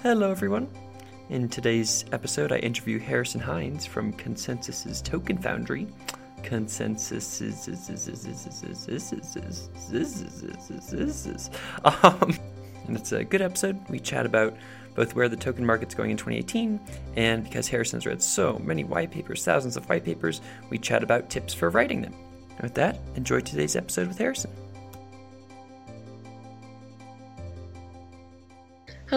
Hello, 0.00 0.30
everyone. 0.30 0.68
In 1.28 1.48
today's 1.48 2.04
episode, 2.12 2.52
I 2.52 2.58
interview 2.58 3.00
Harrison 3.00 3.40
Hines 3.40 3.84
from 3.84 4.12
ConsenSys's 4.12 5.02
Token 5.02 5.36
Foundry. 5.38 5.88
Consensus 6.44 7.26
um, 11.84 12.38
and 12.86 12.96
it's 12.96 13.10
a 13.10 13.24
good 13.24 13.42
episode. 13.42 13.76
We 13.88 13.98
chat 13.98 14.24
about 14.24 14.56
both 14.94 15.16
where 15.16 15.28
the 15.28 15.36
token 15.36 15.66
market's 15.66 15.96
going 15.96 16.12
in 16.12 16.16
2018, 16.16 16.78
and 17.16 17.42
because 17.42 17.66
Harrison's 17.66 18.06
read 18.06 18.22
so 18.22 18.56
many 18.60 18.84
white 18.84 19.10
papers, 19.10 19.44
thousands 19.44 19.76
of 19.76 19.88
white 19.88 20.04
papers, 20.04 20.40
we 20.70 20.78
chat 20.78 21.02
about 21.02 21.28
tips 21.28 21.52
for 21.52 21.70
writing 21.70 22.02
them. 22.02 22.14
And 22.50 22.62
with 22.62 22.74
that, 22.74 23.00
enjoy 23.16 23.40
today's 23.40 23.74
episode 23.74 24.06
with 24.06 24.18
Harrison. 24.18 24.52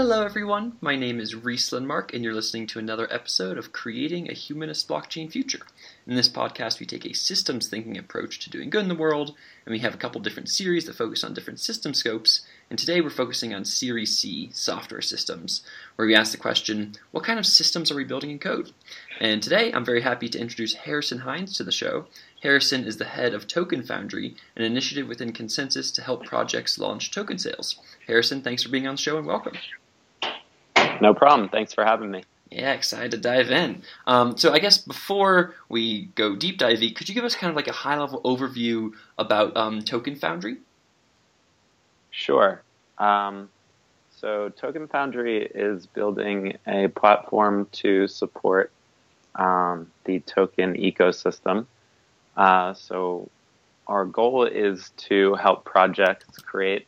Hello, 0.04 0.26
everyone. 0.26 0.78
My 0.82 0.96
name 0.96 1.20
is 1.20 1.36
Rhys 1.36 1.70
Lindmark, 1.70 2.12
and 2.12 2.24
you're 2.24 2.34
listening 2.34 2.66
to 2.68 2.80
another 2.80 3.08
episode 3.14 3.60
of 3.60 3.72
Creating 3.72 4.28
a 4.28 4.34
Humanist 4.34 4.88
Blockchain 4.88 5.32
Future. 5.32 5.62
In 6.08 6.16
this 6.16 6.28
podcast, 6.28 6.80
we 6.80 6.88
take 6.88 7.06
a 7.06 7.14
systems 7.14 7.68
thinking 7.68 8.00
approach 8.00 8.40
to 8.40 8.50
doing 8.50 8.72
good 8.72 8.82
in 8.82 8.88
the 8.88 8.96
world, 8.96 9.36
and 9.64 9.72
we 9.72 9.78
have 9.78 9.94
a 9.94 9.98
couple 9.98 10.20
different 10.20 10.50
series 10.50 10.86
that 10.86 10.96
focus 10.96 11.24
on 11.24 11.36
different 11.36 11.60
system 11.60 11.94
scopes. 11.94 12.42
And 12.72 12.80
today 12.80 13.00
we're 13.00 13.12
focusing 13.12 13.54
on 13.54 13.64
Series 13.64 14.18
C 14.18 14.50
software 14.52 15.04
systems, 15.04 15.62
where 15.98 16.08
we 16.08 16.16
ask 16.16 16.32
the 16.32 16.40
question 16.40 16.96
what 17.12 17.24
kind 17.24 17.38
of 17.38 17.46
systems 17.46 17.92
are 17.92 17.96
we 17.96 18.04
building 18.04 18.32
in 18.32 18.40
code? 18.40 18.72
And 19.20 19.44
today 19.44 19.72
I'm 19.72 19.86
very 19.86 20.02
happy 20.02 20.30
to 20.30 20.40
introduce 20.40 20.74
Harrison 20.74 21.20
Hines 21.20 21.56
to 21.58 21.64
the 21.64 21.72
show. 21.72 22.08
Harrison 22.42 22.86
is 22.86 22.98
the 22.98 23.06
head 23.06 23.36
of 23.36 23.46
Token 23.46 23.84
Foundry, 23.84 24.36
an 24.56 24.64
initiative 24.64 25.08
within 25.08 25.32
ConsenSys 25.32 25.94
to 25.94 26.02
help 26.02 26.26
projects 26.26 26.80
launch 26.80 27.12
token 27.12 27.38
sales. 27.38 27.76
Harrison, 28.08 28.42
thanks 28.42 28.64
for 28.64 28.70
being 28.70 28.88
on 28.88 28.96
the 28.96 29.02
show 29.02 29.20
and 29.20 29.28
welcome. 29.28 29.54
No 31.02 31.14
problem. 31.14 31.50
Thanks 31.50 31.74
for 31.74 31.84
having 31.84 32.12
me. 32.12 32.24
Yeah, 32.52 32.74
excited 32.74 33.12
to 33.12 33.18
dive 33.18 33.50
in. 33.50 33.82
Um, 34.06 34.38
so 34.38 34.52
I 34.52 34.60
guess 34.60 34.78
before 34.78 35.56
we 35.70 36.10
go 36.16 36.36
deep 36.36 36.58
diving, 36.58 36.94
could 36.94 37.08
you 37.08 37.16
give 37.16 37.24
us 37.24 37.34
kind 37.34 37.50
of 37.50 37.56
like 37.56 37.68
a 37.68 37.74
high 37.74 37.98
level 37.98 38.22
overview 38.24 38.92
about 39.18 39.56
um, 39.56 39.82
Token 39.82 40.16
Foundry? 40.18 40.58
Sure. 42.12 42.62
Um, 42.98 43.50
so 44.18 44.50
Token 44.50 44.88
Foundry 44.90 45.46
is 45.46 45.88
building 45.88 46.58
a 46.68 46.90
platform 46.90 47.68
to 47.72 48.08
support 48.08 48.72
um, 49.36 49.90
the 50.04 50.20
token 50.20 50.76
ecosystem. 50.76 51.66
Uh, 52.36 52.74
so 52.74 53.30
our 53.88 54.06
goal 54.06 54.44
is 54.44 54.92
to 54.98 55.36
help 55.36 55.64
projects 55.64 56.38
create, 56.40 56.86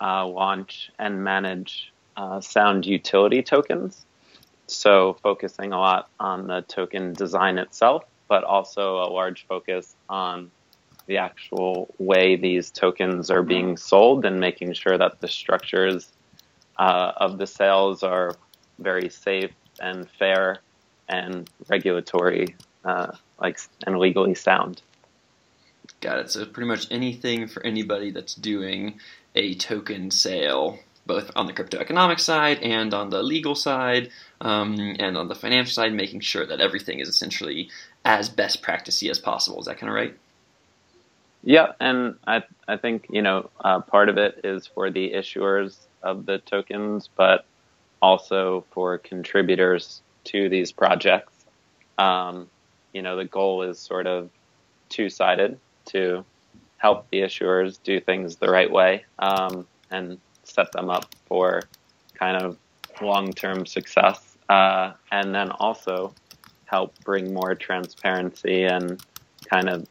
uh, 0.00 0.26
launch, 0.26 0.90
and 0.98 1.22
manage 1.22 1.92
uh, 2.16 2.40
sound 2.40 2.86
utility 2.86 3.42
tokens. 3.42 4.04
So, 4.68 5.16
focusing 5.22 5.72
a 5.72 5.78
lot 5.78 6.10
on 6.18 6.48
the 6.48 6.62
token 6.62 7.12
design 7.12 7.58
itself, 7.58 8.04
but 8.28 8.42
also 8.42 8.96
a 8.96 9.08
large 9.08 9.46
focus 9.46 9.94
on 10.08 10.50
the 11.06 11.18
actual 11.18 11.94
way 11.98 12.34
these 12.36 12.70
tokens 12.70 13.30
are 13.30 13.42
being 13.42 13.76
sold 13.76 14.24
and 14.24 14.40
making 14.40 14.72
sure 14.72 14.98
that 14.98 15.20
the 15.20 15.28
structures 15.28 16.10
uh, 16.78 17.12
of 17.16 17.38
the 17.38 17.46
sales 17.46 18.02
are 18.02 18.34
very 18.78 19.08
safe 19.08 19.52
and 19.80 20.08
fair 20.18 20.58
and 21.08 21.48
regulatory, 21.68 22.56
uh, 22.84 23.12
like 23.40 23.60
and 23.86 23.98
legally 23.98 24.34
sound. 24.34 24.82
Got 26.00 26.18
it. 26.18 26.30
So 26.30 26.44
pretty 26.44 26.68
much 26.68 26.90
anything 26.90 27.46
for 27.46 27.64
anybody 27.64 28.10
that's 28.10 28.34
doing 28.34 29.00
a 29.34 29.54
token 29.54 30.10
sale 30.10 30.78
both 31.06 31.30
on 31.36 31.46
the 31.46 31.52
crypto 31.52 31.78
economic 31.78 32.18
side 32.18 32.58
and 32.58 32.92
on 32.92 33.10
the 33.10 33.22
legal 33.22 33.54
side 33.54 34.10
um, 34.40 34.96
and 34.98 35.16
on 35.16 35.28
the 35.28 35.34
financial 35.34 35.72
side, 35.72 35.92
making 35.92 36.20
sure 36.20 36.44
that 36.46 36.60
everything 36.60 37.00
is 37.00 37.08
essentially 37.08 37.70
as 38.04 38.28
best 38.28 38.62
practicey 38.62 39.10
as 39.10 39.18
possible. 39.18 39.60
Is 39.60 39.66
that 39.66 39.78
kind 39.78 39.90
of 39.90 39.94
right? 39.94 40.16
Yeah, 41.42 41.72
and 41.78 42.16
I 42.26 42.42
I 42.66 42.76
think 42.76 43.06
you 43.08 43.22
know 43.22 43.50
uh, 43.60 43.80
part 43.80 44.08
of 44.08 44.18
it 44.18 44.40
is 44.42 44.66
for 44.66 44.90
the 44.90 45.12
issuers 45.12 45.76
of 46.02 46.26
the 46.26 46.38
tokens, 46.38 47.08
but 47.14 47.44
also 48.02 48.64
for 48.72 48.98
contributors 48.98 50.02
to 50.24 50.48
these 50.48 50.72
projects. 50.72 51.32
Um, 51.98 52.48
you 52.92 53.02
know, 53.02 53.16
the 53.16 53.24
goal 53.24 53.62
is 53.62 53.78
sort 53.78 54.06
of 54.06 54.30
two 54.88 55.08
sided 55.08 55.58
to 55.86 56.24
help 56.78 57.08
the 57.10 57.20
issuers 57.20 57.78
do 57.82 58.00
things 58.00 58.36
the 58.36 58.50
right 58.50 58.70
way 58.70 59.04
um, 59.18 59.66
and 59.90 60.18
set 60.48 60.72
them 60.72 60.90
up 60.90 61.14
for 61.26 61.62
kind 62.14 62.36
of 62.36 62.56
long 63.00 63.32
term 63.32 63.66
success. 63.66 64.36
Uh, 64.48 64.92
and 65.10 65.34
then 65.34 65.50
also 65.50 66.14
help 66.66 66.94
bring 67.04 67.34
more 67.34 67.54
transparency 67.54 68.64
and 68.64 69.02
kind 69.50 69.68
of 69.68 69.86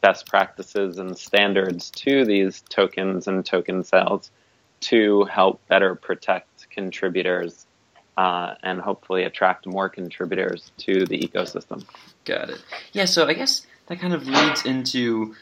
best 0.00 0.26
practices 0.26 0.98
and 0.98 1.16
standards 1.16 1.90
to 1.90 2.24
these 2.24 2.62
tokens 2.68 3.26
and 3.26 3.44
token 3.44 3.82
sales 3.84 4.30
to 4.80 5.24
help 5.24 5.60
better 5.68 5.94
protect 5.94 6.70
contributors 6.70 7.66
uh, 8.16 8.54
and 8.62 8.80
hopefully 8.80 9.24
attract 9.24 9.66
more 9.66 9.88
contributors 9.88 10.70
to 10.78 11.04
the 11.06 11.18
ecosystem. 11.18 11.84
Got 12.24 12.50
it. 12.50 12.62
Yeah, 12.92 13.04
so 13.04 13.26
I 13.26 13.34
guess 13.34 13.66
that 13.86 14.00
kind 14.00 14.12
of 14.12 14.26
leads 14.26 14.64
into 14.64 15.34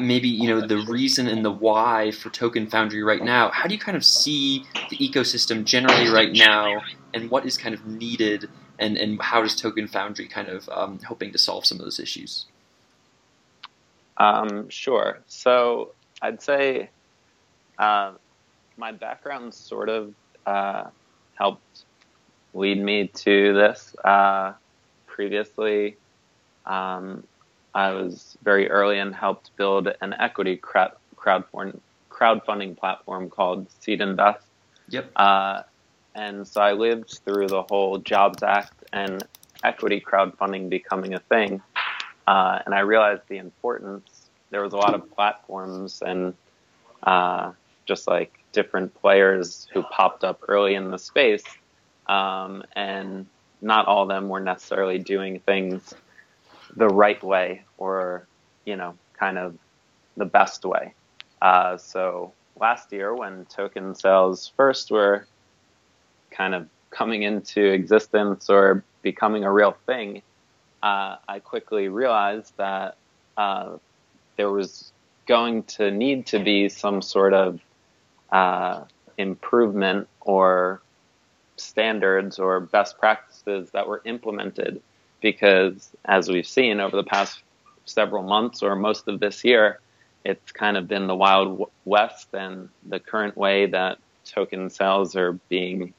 maybe 0.00 0.28
you 0.28 0.48
know 0.48 0.66
the 0.66 0.78
reason 0.78 1.28
and 1.28 1.44
the 1.44 1.50
why 1.50 2.10
for 2.12 2.30
Token 2.30 2.66
Foundry 2.68 3.02
right 3.02 3.22
now. 3.22 3.50
How 3.50 3.66
do 3.66 3.74
you 3.74 3.80
kind 3.80 3.96
of 3.96 4.04
see 4.04 4.64
the 4.90 4.96
ecosystem 4.96 5.64
generally 5.64 6.08
right 6.08 6.32
now, 6.32 6.82
and 7.14 7.30
what 7.30 7.44
is 7.44 7.58
kind 7.58 7.74
of 7.74 7.86
needed, 7.86 8.48
and 8.78 8.96
and 8.96 9.20
how 9.20 9.42
does 9.42 9.54
Token 9.54 9.88
Foundry 9.88 10.26
kind 10.28 10.48
of 10.48 10.68
um, 10.70 10.98
hoping 11.06 11.32
to 11.32 11.38
solve 11.38 11.66
some 11.66 11.78
of 11.78 11.84
those 11.84 12.00
issues? 12.00 12.46
Um, 14.16 14.68
sure. 14.68 15.20
So 15.26 15.92
I'd 16.20 16.40
say 16.40 16.90
uh, 17.78 18.12
my 18.76 18.92
background 18.92 19.52
sort 19.52 19.88
of 19.88 20.14
uh, 20.46 20.84
helped 21.34 21.84
lead 22.54 22.78
me 22.78 23.08
to 23.08 23.54
this. 23.54 23.94
Uh, 24.04 24.52
previously, 25.06 25.96
um, 26.66 27.24
I 27.74 27.92
was 27.92 28.36
very 28.42 28.70
early 28.70 28.98
and 28.98 29.14
helped 29.14 29.56
build 29.56 29.88
an 30.00 30.14
equity 30.18 30.56
crowd, 30.56 30.92
crowdfunding 31.16 32.76
platform 32.76 33.30
called 33.30 33.68
SeedInvest. 33.80 34.42
Yep. 34.88 35.10
Uh, 35.16 35.62
and 36.14 36.46
so 36.46 36.60
I 36.60 36.72
lived 36.72 37.20
through 37.24 37.48
the 37.48 37.62
whole 37.62 37.98
Jobs 37.98 38.42
Act 38.42 38.84
and 38.92 39.24
equity 39.64 40.00
crowdfunding 40.00 40.68
becoming 40.68 41.14
a 41.14 41.20
thing. 41.20 41.62
Uh, 42.26 42.60
and 42.64 42.74
I 42.74 42.80
realized 42.80 43.22
the 43.28 43.38
importance. 43.38 44.28
There 44.50 44.62
was 44.62 44.74
a 44.74 44.76
lot 44.76 44.94
of 44.94 45.10
platforms 45.14 46.02
and 46.04 46.34
uh, 47.02 47.52
just 47.86 48.06
like 48.06 48.38
different 48.52 48.94
players 48.94 49.66
who 49.72 49.82
popped 49.82 50.24
up 50.24 50.40
early 50.46 50.74
in 50.74 50.90
the 50.90 50.98
space. 50.98 51.44
Um, 52.06 52.62
and 52.76 53.26
not 53.62 53.86
all 53.86 54.02
of 54.02 54.08
them 54.08 54.28
were 54.28 54.40
necessarily 54.40 54.98
doing 54.98 55.40
things 55.40 55.94
the 56.76 56.88
right 56.88 57.22
way 57.22 57.62
or, 57.78 58.26
you 58.64 58.76
know, 58.76 58.94
kind 59.18 59.38
of 59.38 59.56
the 60.16 60.24
best 60.24 60.64
way. 60.64 60.94
Uh, 61.40 61.76
so 61.76 62.32
last 62.60 62.92
year, 62.92 63.14
when 63.14 63.44
token 63.46 63.94
sales 63.94 64.52
first 64.56 64.90
were 64.90 65.26
kind 66.30 66.54
of 66.54 66.68
coming 66.90 67.22
into 67.22 67.64
existence 67.64 68.48
or 68.48 68.84
becoming 69.02 69.44
a 69.44 69.52
real 69.52 69.76
thing, 69.86 70.22
uh, 70.82 71.16
I 71.28 71.38
quickly 71.40 71.88
realized 71.88 72.52
that 72.56 72.96
uh, 73.36 73.76
there 74.36 74.50
was 74.50 74.92
going 75.26 75.62
to 75.64 75.90
need 75.90 76.26
to 76.26 76.38
be 76.38 76.68
some 76.68 77.02
sort 77.02 77.32
of 77.32 77.60
uh, 78.30 78.84
improvement 79.18 80.08
or 80.20 80.80
standards 81.56 82.38
or 82.38 82.60
best 82.60 82.98
practices 82.98 83.70
that 83.70 83.86
were 83.86 84.02
implemented 84.04 84.82
because 85.22 85.90
as 86.04 86.28
we've 86.28 86.46
seen 86.46 86.80
over 86.80 86.96
the 86.96 87.04
past 87.04 87.42
several 87.84 88.22
months 88.22 88.62
or 88.62 88.76
most 88.76 89.08
of 89.08 89.20
this 89.20 89.44
year, 89.44 89.80
it's 90.24 90.52
kind 90.52 90.76
of 90.76 90.86
been 90.86 91.06
the 91.06 91.16
wild 91.16 91.70
west, 91.84 92.28
and 92.32 92.68
the 92.86 93.00
current 93.00 93.36
way 93.36 93.66
that 93.66 93.98
token 94.24 94.70
sales 94.70 95.16
are 95.16 95.32
being 95.48 95.94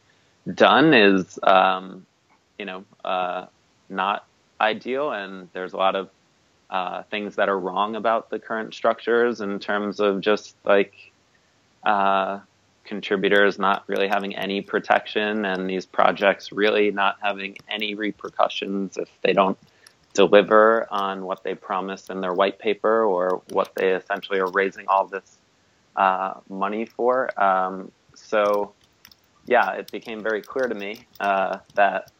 done 0.54 0.94
is, 0.94 1.40
um, 1.44 2.06
you 2.58 2.66
know, 2.66 2.86
uh, 3.04 3.46
not 3.90 4.26
ideal, 4.62 5.12
and 5.12 5.50
there's 5.54 5.74
a 5.74 5.78
lot 5.78 5.96
of 5.96 6.10
uh, 6.70 7.04
things 7.04 7.36
that 7.36 7.50
are 7.50 7.60
wrong 7.60 7.96
about 7.96 8.30
the 8.30 8.40
current 8.40 8.74
structures 8.74 9.42
in 9.42 9.60
terms 9.60 10.00
of 10.00 10.22
just 10.22 10.56
like 10.64 10.94
uh, 11.86 12.40
contributors 12.84 13.58
not 13.58 13.84
really 13.88 14.08
having 14.08 14.36
any 14.36 14.62
protection 14.62 15.46
and 15.46 15.70
these 15.70 15.86
projects 15.86 16.52
really 16.52 16.92
not 16.92 17.18
having 17.22 17.58
any 17.70 17.96
repercussions 17.96 18.98
if 18.98 19.10
they 19.22 19.34
don't 19.34 19.58
deliver 20.14 20.88
on 20.92 21.26
what 21.26 21.44
they 21.44 21.56
promise 21.56 22.10
in 22.10 22.22
their 22.22 22.34
white 22.34 22.60
paper 22.60 23.04
or 23.04 23.42
what 23.50 23.74
they 23.76 23.94
essentially 23.94 24.40
are 24.40 24.52
raising 24.52 24.88
all 24.88 25.08
this 25.08 25.38
uh, 25.96 26.34
money 26.50 26.86
for. 26.86 27.42
Um, 27.42 27.92
so 28.16 28.74
yeah, 29.46 29.72
it 29.74 29.92
became 29.92 30.22
very 30.22 30.42
clear 30.42 30.68
to 30.68 30.76
me 30.76 31.06
uh, 31.20 31.58
that 31.76 32.12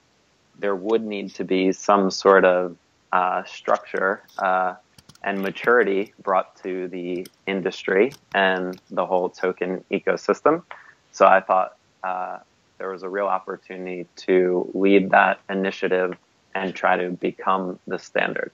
there 0.60 0.76
would 0.76 1.04
need 1.04 1.34
to 1.36 1.44
be 1.44 1.72
some 1.72 2.10
sort 2.12 2.46
of 2.46 2.76
uh, 3.12 3.44
structure 3.44 4.24
uh, 4.40 4.76
and 5.24 5.42
maturity 5.42 6.14
brought 6.22 6.56
to 6.64 6.88
the 6.90 7.26
industry 7.48 8.12
and 8.36 8.80
the 8.92 9.06
whole 9.06 9.30
token 9.30 9.84
ecosystem. 9.92 10.64
So 11.12 11.26
I 11.26 11.40
thought 11.40 11.78
uh, 12.04 12.40
there 12.78 12.90
was 12.90 13.04
a 13.04 13.10
real 13.10 13.28
opportunity 13.28 14.08
to 14.18 14.70
lead 14.74 15.12
that 15.12 15.40
initiative 15.50 16.18
and 16.56 16.76
try 16.76 16.98
to 16.98 17.12
become 17.12 17.80
the 17.88 17.98
standard. 17.98 18.52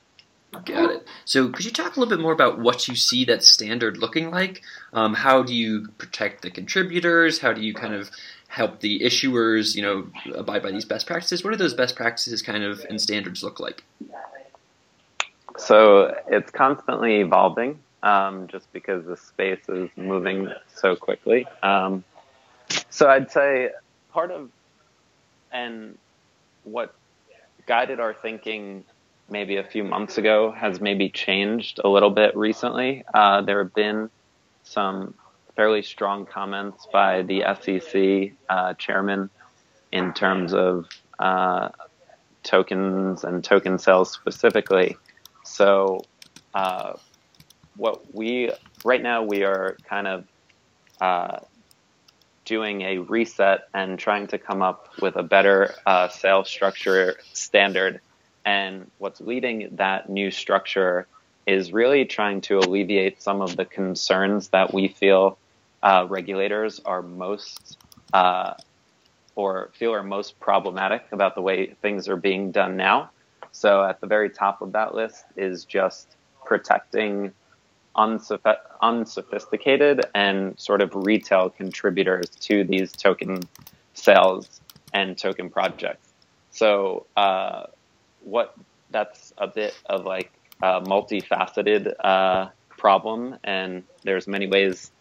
Got 0.65 0.91
it. 0.91 1.07
So, 1.25 1.49
could 1.49 1.63
you 1.63 1.71
talk 1.71 1.95
a 1.95 1.99
little 1.99 2.15
bit 2.15 2.21
more 2.21 2.31
about 2.31 2.57
what 2.59 2.87
you 2.87 2.95
see 2.95 3.23
that 3.25 3.43
standard 3.43 3.97
looking 3.97 4.31
like? 4.31 4.63
Um, 4.93 5.13
how 5.13 5.43
do 5.43 5.53
you 5.53 5.89
protect 5.99 6.41
the 6.41 6.49
contributors? 6.49 7.39
How 7.39 7.53
do 7.53 7.61
you 7.61 7.73
kind 7.73 7.93
of 7.93 8.09
help 8.47 8.79
the 8.79 9.01
issuers, 9.01 9.75
you 9.75 9.83
know, 9.83 10.07
abide 10.35 10.63
by 10.63 10.71
these 10.71 10.85
best 10.85 11.05
practices? 11.05 11.43
What 11.43 11.51
do 11.51 11.57
those 11.57 11.75
best 11.75 11.95
practices 11.95 12.41
kind 12.41 12.63
of 12.63 12.83
and 12.89 12.99
standards 12.99 13.43
look 13.43 13.59
like? 13.59 13.83
So 15.57 16.15
it's 16.27 16.51
constantly 16.51 17.21
evolving, 17.21 17.79
um, 18.03 18.47
just 18.47 18.71
because 18.73 19.05
the 19.05 19.17
space 19.17 19.67
is 19.67 19.89
moving 19.95 20.49
so 20.73 20.95
quickly. 20.95 21.45
Um, 21.63 22.03
so 22.89 23.09
I'd 23.09 23.31
say 23.31 23.71
part 24.11 24.31
of 24.31 24.49
and 25.51 25.97
what 26.63 26.93
guided 27.65 27.99
our 27.99 28.13
thinking 28.13 28.83
maybe 29.29 29.57
a 29.57 29.63
few 29.63 29.83
months 29.83 30.17
ago 30.17 30.51
has 30.51 30.81
maybe 30.81 31.09
changed 31.09 31.79
a 31.83 31.87
little 31.87 32.09
bit 32.09 32.35
recently. 32.35 33.03
Uh, 33.13 33.41
there 33.41 33.59
have 33.63 33.73
been 33.73 34.09
some 34.63 35.13
fairly 35.55 35.81
strong 35.81 36.25
comments 36.25 36.87
by 36.91 37.21
the 37.21 37.43
SEC 37.61 38.31
uh, 38.49 38.73
chairman 38.75 39.29
in 39.91 40.13
terms 40.13 40.53
of 40.53 40.87
uh, 41.19 41.69
tokens 42.43 43.23
and 43.23 43.43
token 43.43 43.77
sales 43.77 44.11
specifically. 44.11 44.97
So, 45.43 46.03
uh, 46.53 46.93
what 47.75 48.13
we 48.13 48.51
right 48.83 49.01
now 49.01 49.23
we 49.23 49.43
are 49.43 49.77
kind 49.87 50.07
of 50.07 50.25
uh, 50.99 51.39
doing 52.45 52.81
a 52.81 52.97
reset 52.97 53.69
and 53.73 53.99
trying 53.99 54.27
to 54.27 54.37
come 54.37 54.61
up 54.61 54.89
with 55.01 55.15
a 55.15 55.23
better 55.23 55.75
uh, 55.85 56.09
sales 56.09 56.49
structure 56.49 57.15
standard. 57.33 58.01
And 58.45 58.89
what's 58.97 59.21
leading 59.21 59.75
that 59.75 60.09
new 60.09 60.31
structure 60.31 61.07
is 61.45 61.71
really 61.71 62.05
trying 62.05 62.41
to 62.41 62.59
alleviate 62.59 63.21
some 63.21 63.41
of 63.41 63.55
the 63.55 63.65
concerns 63.65 64.49
that 64.49 64.73
we 64.73 64.87
feel 64.87 65.37
uh, 65.81 66.05
regulators 66.09 66.81
are 66.85 67.01
most 67.01 67.77
uh, 68.13 68.55
or 69.35 69.69
feel 69.73 69.93
are 69.93 70.03
most 70.03 70.39
problematic 70.39 71.03
about 71.11 71.35
the 71.35 71.41
way 71.41 71.75
things 71.81 72.09
are 72.09 72.17
being 72.17 72.51
done 72.51 72.75
now. 72.77 73.09
So 73.51 73.83
at 73.83 73.99
the 74.01 74.07
very 74.07 74.29
top 74.29 74.61
of 74.61 74.71
that 74.73 74.93
list 74.93 75.25
is 75.35 75.65
just 75.65 76.15
protecting 76.45 77.31
unsoph- 77.95 78.57
unsophisticated 78.81 80.05
and 80.15 80.59
sort 80.59 80.81
of 80.81 80.91
retail 80.93 81.49
contributors 81.49 82.29
to 82.29 82.63
these 82.63 82.91
token 82.91 83.41
sales 83.93 84.61
and 84.93 85.17
token 85.17 85.49
projects. 85.49 86.09
So 86.51 87.05
uh, 87.15 87.63
what 88.21 88.55
that's 88.91 89.33
a 89.37 89.47
bit 89.47 89.77
of 89.85 90.05
like 90.05 90.31
a 90.61 90.81
multifaceted 90.81 91.93
uh, 91.99 92.49
problem, 92.69 93.37
and 93.43 93.83
there's 94.03 94.27
many 94.27 94.47
ways 94.47 94.91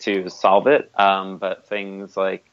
to 0.00 0.28
solve 0.28 0.66
it. 0.66 0.90
Um, 0.98 1.38
but 1.38 1.66
things 1.66 2.16
like 2.16 2.44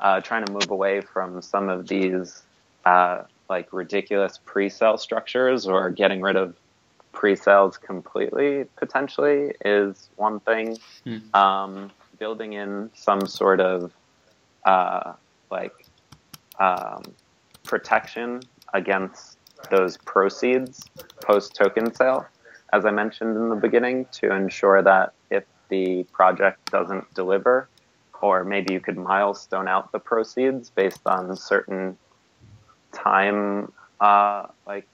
uh, 0.00 0.20
trying 0.20 0.46
to 0.46 0.52
move 0.52 0.70
away 0.70 1.00
from 1.00 1.42
some 1.42 1.68
of 1.68 1.88
these 1.88 2.42
uh, 2.84 3.24
like 3.48 3.72
ridiculous 3.72 4.38
pre-sale 4.44 4.98
structures 4.98 5.66
or 5.66 5.90
getting 5.90 6.20
rid 6.20 6.36
of 6.36 6.54
pre-sales 7.12 7.76
completely 7.78 8.64
potentially 8.76 9.52
is 9.64 10.10
one 10.16 10.40
thing. 10.40 10.76
Hmm. 11.04 11.34
Um, 11.34 11.90
building 12.18 12.54
in 12.54 12.90
some 12.94 13.26
sort 13.26 13.60
of 13.60 13.92
uh, 14.64 15.12
like 15.50 15.86
um, 16.58 17.02
protection 17.64 18.40
against 18.74 19.38
those 19.70 19.96
proceeds 19.98 20.84
post 21.22 21.54
token 21.54 21.94
sale, 21.94 22.26
as 22.72 22.84
I 22.84 22.90
mentioned 22.90 23.36
in 23.36 23.48
the 23.48 23.56
beginning, 23.56 24.06
to 24.12 24.32
ensure 24.34 24.82
that 24.82 25.14
if 25.30 25.44
the 25.68 26.04
project 26.12 26.70
doesn't 26.70 27.12
deliver, 27.14 27.68
or 28.20 28.44
maybe 28.44 28.74
you 28.74 28.80
could 28.80 28.96
milestone 28.96 29.68
out 29.68 29.92
the 29.92 29.98
proceeds 29.98 30.70
based 30.70 31.06
on 31.06 31.34
certain 31.36 31.96
time 33.02 33.72
uh, 34.00 34.46
like 34.66 34.86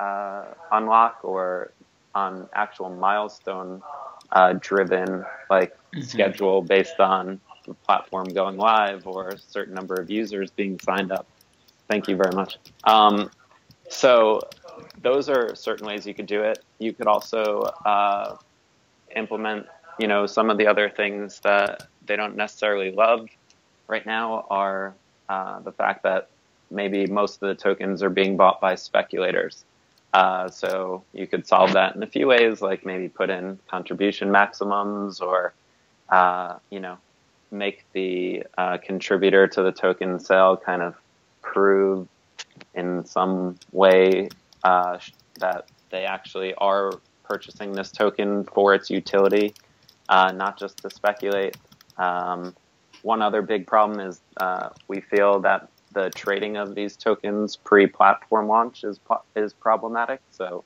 uh, 0.00 0.44
unlock 0.72 1.20
or 1.22 1.70
on 2.14 2.48
actual 2.54 2.90
milestone 2.90 3.82
uh, 4.32 4.54
driven 4.60 5.24
like 5.50 5.74
mm-hmm. 5.74 6.02
schedule 6.02 6.62
based 6.62 7.00
on 7.00 7.40
the 7.66 7.74
platform 7.74 8.26
going 8.26 8.56
live 8.56 9.06
or 9.06 9.30
a 9.30 9.38
certain 9.38 9.74
number 9.74 9.94
of 9.94 10.10
users 10.10 10.50
being 10.50 10.78
signed 10.80 11.10
up. 11.10 11.26
Thank 11.88 12.08
you 12.08 12.16
very 12.16 12.34
much. 12.34 12.58
Um, 12.84 13.30
so 13.88 14.40
those 15.02 15.28
are 15.28 15.54
certain 15.54 15.86
ways 15.86 16.06
you 16.06 16.14
could 16.14 16.26
do 16.26 16.42
it. 16.42 16.64
You 16.78 16.92
could 16.92 17.06
also 17.06 17.60
uh, 17.84 18.36
implement, 19.14 19.66
you 19.98 20.08
know, 20.08 20.26
some 20.26 20.50
of 20.50 20.58
the 20.58 20.66
other 20.66 20.88
things 20.88 21.40
that 21.40 21.86
they 22.06 22.16
don't 22.16 22.36
necessarily 22.36 22.90
love 22.90 23.28
right 23.86 24.04
now 24.04 24.46
are 24.50 24.94
uh, 25.28 25.60
the 25.60 25.72
fact 25.72 26.02
that 26.02 26.28
maybe 26.74 27.06
most 27.06 27.42
of 27.42 27.48
the 27.48 27.54
tokens 27.54 28.02
are 28.02 28.10
being 28.10 28.36
bought 28.36 28.60
by 28.60 28.74
speculators. 28.74 29.64
Uh, 30.12 30.48
so 30.48 31.02
you 31.12 31.26
could 31.26 31.46
solve 31.46 31.72
that 31.72 31.96
in 31.96 32.02
a 32.02 32.06
few 32.06 32.26
ways, 32.26 32.62
like 32.62 32.86
maybe 32.86 33.08
put 33.08 33.30
in 33.30 33.58
contribution 33.68 34.30
maximums 34.30 35.20
or, 35.20 35.54
uh, 36.08 36.56
you 36.70 36.78
know, 36.78 36.96
make 37.50 37.84
the 37.92 38.44
uh, 38.58 38.76
contributor 38.78 39.46
to 39.46 39.62
the 39.62 39.72
token 39.72 40.20
sale 40.20 40.56
kind 40.56 40.82
of 40.82 40.94
prove 41.42 42.06
in 42.74 43.04
some 43.04 43.56
way 43.72 44.28
uh, 44.62 44.98
that 45.40 45.66
they 45.90 46.04
actually 46.04 46.54
are 46.54 46.92
purchasing 47.24 47.72
this 47.72 47.90
token 47.90 48.44
for 48.44 48.74
its 48.74 48.90
utility, 48.90 49.54
uh, 50.08 50.30
not 50.32 50.58
just 50.58 50.78
to 50.78 50.90
speculate. 50.90 51.56
Um, 51.96 52.54
one 53.02 53.20
other 53.20 53.42
big 53.42 53.66
problem 53.66 54.00
is 54.00 54.20
uh, 54.38 54.70
we 54.88 55.00
feel 55.00 55.40
that 55.40 55.68
the 55.94 56.10
trading 56.10 56.56
of 56.56 56.74
these 56.74 56.96
tokens 56.96 57.56
pre-platform 57.56 58.48
launch 58.48 58.84
is 58.84 59.00
is 59.34 59.52
problematic. 59.52 60.20
So 60.30 60.64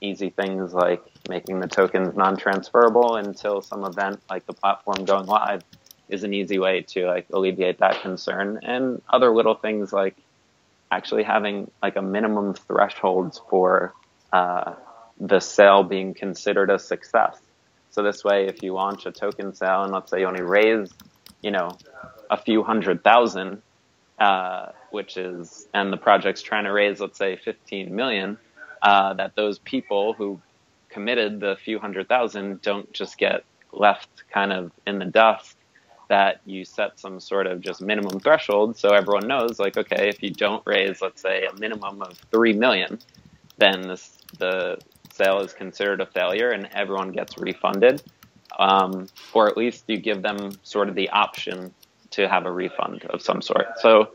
easy 0.00 0.30
things 0.30 0.74
like 0.74 1.02
making 1.28 1.60
the 1.60 1.68
tokens 1.68 2.14
non-transferable 2.14 3.16
until 3.16 3.62
some 3.62 3.84
event 3.84 4.20
like 4.28 4.44
the 4.46 4.52
platform 4.52 5.04
going 5.04 5.26
live 5.26 5.62
is 6.08 6.24
an 6.24 6.34
easy 6.34 6.58
way 6.58 6.82
to 6.82 7.06
like 7.06 7.26
alleviate 7.32 7.78
that 7.78 8.02
concern 8.02 8.60
and 8.62 9.00
other 9.08 9.34
little 9.34 9.54
things 9.54 9.92
like 9.92 10.16
actually 10.90 11.22
having 11.22 11.70
like 11.82 11.96
a 11.96 12.02
minimum 12.02 12.54
thresholds 12.54 13.40
for 13.48 13.94
uh, 14.32 14.74
the 15.18 15.40
sale 15.40 15.82
being 15.82 16.14
considered 16.14 16.70
a 16.70 16.78
success. 16.78 17.38
So 17.90 18.02
this 18.02 18.24
way, 18.24 18.46
if 18.48 18.62
you 18.62 18.74
launch 18.74 19.06
a 19.06 19.12
token 19.12 19.54
sale 19.54 19.84
and 19.84 19.92
let's 19.92 20.10
say 20.10 20.20
you 20.20 20.26
only 20.26 20.42
raise, 20.42 20.92
you 21.42 21.52
know, 21.52 21.70
a 22.30 22.36
few 22.36 22.62
hundred 22.62 23.04
thousand, 23.04 23.62
uh, 24.18 24.66
which 24.90 25.16
is, 25.16 25.66
and 25.74 25.92
the 25.92 25.96
project's 25.96 26.42
trying 26.42 26.64
to 26.64 26.72
raise, 26.72 27.00
let's 27.00 27.18
say, 27.18 27.36
15 27.36 27.94
million, 27.94 28.38
uh, 28.82 29.14
that 29.14 29.34
those 29.34 29.58
people 29.60 30.12
who 30.12 30.40
committed 30.88 31.40
the 31.40 31.56
few 31.64 31.78
hundred 31.78 32.08
thousand 32.08 32.62
don't 32.62 32.92
just 32.92 33.18
get 33.18 33.44
left 33.72 34.22
kind 34.30 34.52
of 34.52 34.70
in 34.86 34.98
the 34.98 35.04
dust. 35.04 35.56
That 36.10 36.40
you 36.44 36.64
set 36.66 37.00
some 37.00 37.18
sort 37.18 37.46
of 37.46 37.62
just 37.62 37.80
minimum 37.80 38.20
threshold 38.20 38.76
so 38.76 38.90
everyone 38.90 39.26
knows, 39.26 39.58
like, 39.58 39.76
okay, 39.76 40.08
if 40.08 40.22
you 40.22 40.30
don't 40.30 40.62
raise, 40.66 41.00
let's 41.00 41.22
say, 41.22 41.46
a 41.46 41.58
minimum 41.58 42.02
of 42.02 42.18
three 42.30 42.52
million, 42.52 42.98
then 43.56 43.88
this, 43.88 44.18
the 44.38 44.78
sale 45.12 45.40
is 45.40 45.54
considered 45.54 46.00
a 46.02 46.06
failure 46.06 46.50
and 46.50 46.68
everyone 46.72 47.10
gets 47.10 47.38
refunded. 47.38 48.02
Um, 48.58 49.08
or 49.32 49.48
at 49.48 49.56
least 49.56 49.84
you 49.88 49.96
give 49.96 50.22
them 50.22 50.52
sort 50.62 50.88
of 50.88 50.94
the 50.94 51.08
option 51.08 51.72
to 52.14 52.28
have 52.28 52.46
a 52.46 52.52
refund 52.52 53.04
of 53.06 53.22
some 53.22 53.42
sort. 53.42 53.66
So 53.80 54.10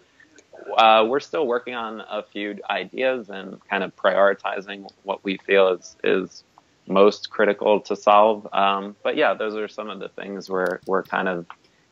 uh, 0.77 1.05
we're 1.07 1.19
still 1.19 1.47
working 1.47 1.75
on 1.75 2.01
a 2.09 2.23
few 2.23 2.57
ideas 2.69 3.29
and 3.29 3.59
kind 3.69 3.83
of 3.83 3.95
prioritizing 3.95 4.89
what 5.03 5.23
we 5.23 5.37
feel 5.37 5.69
is 5.69 5.95
is 6.03 6.43
most 6.87 7.29
critical 7.29 7.79
to 7.81 7.95
solve. 7.95 8.47
Um, 8.51 8.95
but 9.03 9.15
yeah, 9.15 9.33
those 9.33 9.55
are 9.55 9.67
some 9.67 9.89
of 9.89 9.99
the 9.99 10.09
things 10.09 10.49
we're 10.49 10.79
we're 10.87 11.03
kind 11.03 11.27
of 11.27 11.45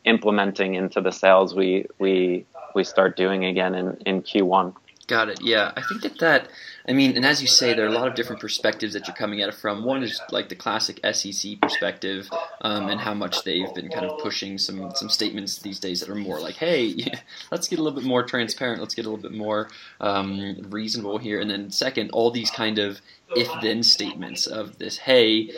implementing 0.04 0.74
into 0.74 1.00
the 1.00 1.12
sales 1.12 1.54
we 1.54 1.86
we 1.98 2.46
we 2.74 2.84
start 2.84 3.16
doing 3.16 3.44
again 3.44 3.74
in 3.74 3.96
in 4.06 4.22
Q1. 4.22 4.74
Got 5.08 5.30
it. 5.30 5.40
Yeah, 5.40 5.72
I 5.74 5.80
think 5.80 6.02
that 6.02 6.18
that. 6.18 6.50
I 6.86 6.92
mean, 6.92 7.16
and 7.16 7.24
as 7.24 7.40
you 7.40 7.48
say, 7.48 7.72
there 7.72 7.86
are 7.86 7.88
a 7.88 7.92
lot 7.92 8.08
of 8.08 8.14
different 8.14 8.42
perspectives 8.42 8.92
that 8.92 9.06
you're 9.06 9.16
coming 9.16 9.40
at 9.40 9.48
it 9.48 9.54
from. 9.54 9.82
One 9.82 10.02
is 10.02 10.20
like 10.30 10.50
the 10.50 10.54
classic 10.54 11.00
SEC 11.12 11.58
perspective, 11.62 12.28
um, 12.60 12.88
and 12.90 13.00
how 13.00 13.14
much 13.14 13.42
they've 13.42 13.72
been 13.74 13.88
kind 13.88 14.04
of 14.04 14.18
pushing 14.18 14.58
some 14.58 14.92
some 14.94 15.08
statements 15.08 15.60
these 15.60 15.80
days 15.80 16.00
that 16.00 16.10
are 16.10 16.14
more 16.14 16.38
like, 16.38 16.56
"Hey, 16.56 16.94
let's 17.50 17.68
get 17.68 17.78
a 17.78 17.82
little 17.82 17.98
bit 17.98 18.06
more 18.06 18.22
transparent. 18.22 18.82
Let's 18.82 18.94
get 18.94 19.06
a 19.06 19.08
little 19.08 19.22
bit 19.22 19.36
more 19.36 19.70
um, 19.98 20.60
reasonable 20.68 21.16
here." 21.16 21.40
And 21.40 21.50
then 21.50 21.70
second, 21.70 22.10
all 22.10 22.30
these 22.30 22.50
kind 22.50 22.78
of 22.78 23.00
if-then 23.34 23.82
statements 23.82 24.46
of 24.46 24.78
this, 24.78 24.98
"Hey." 24.98 25.52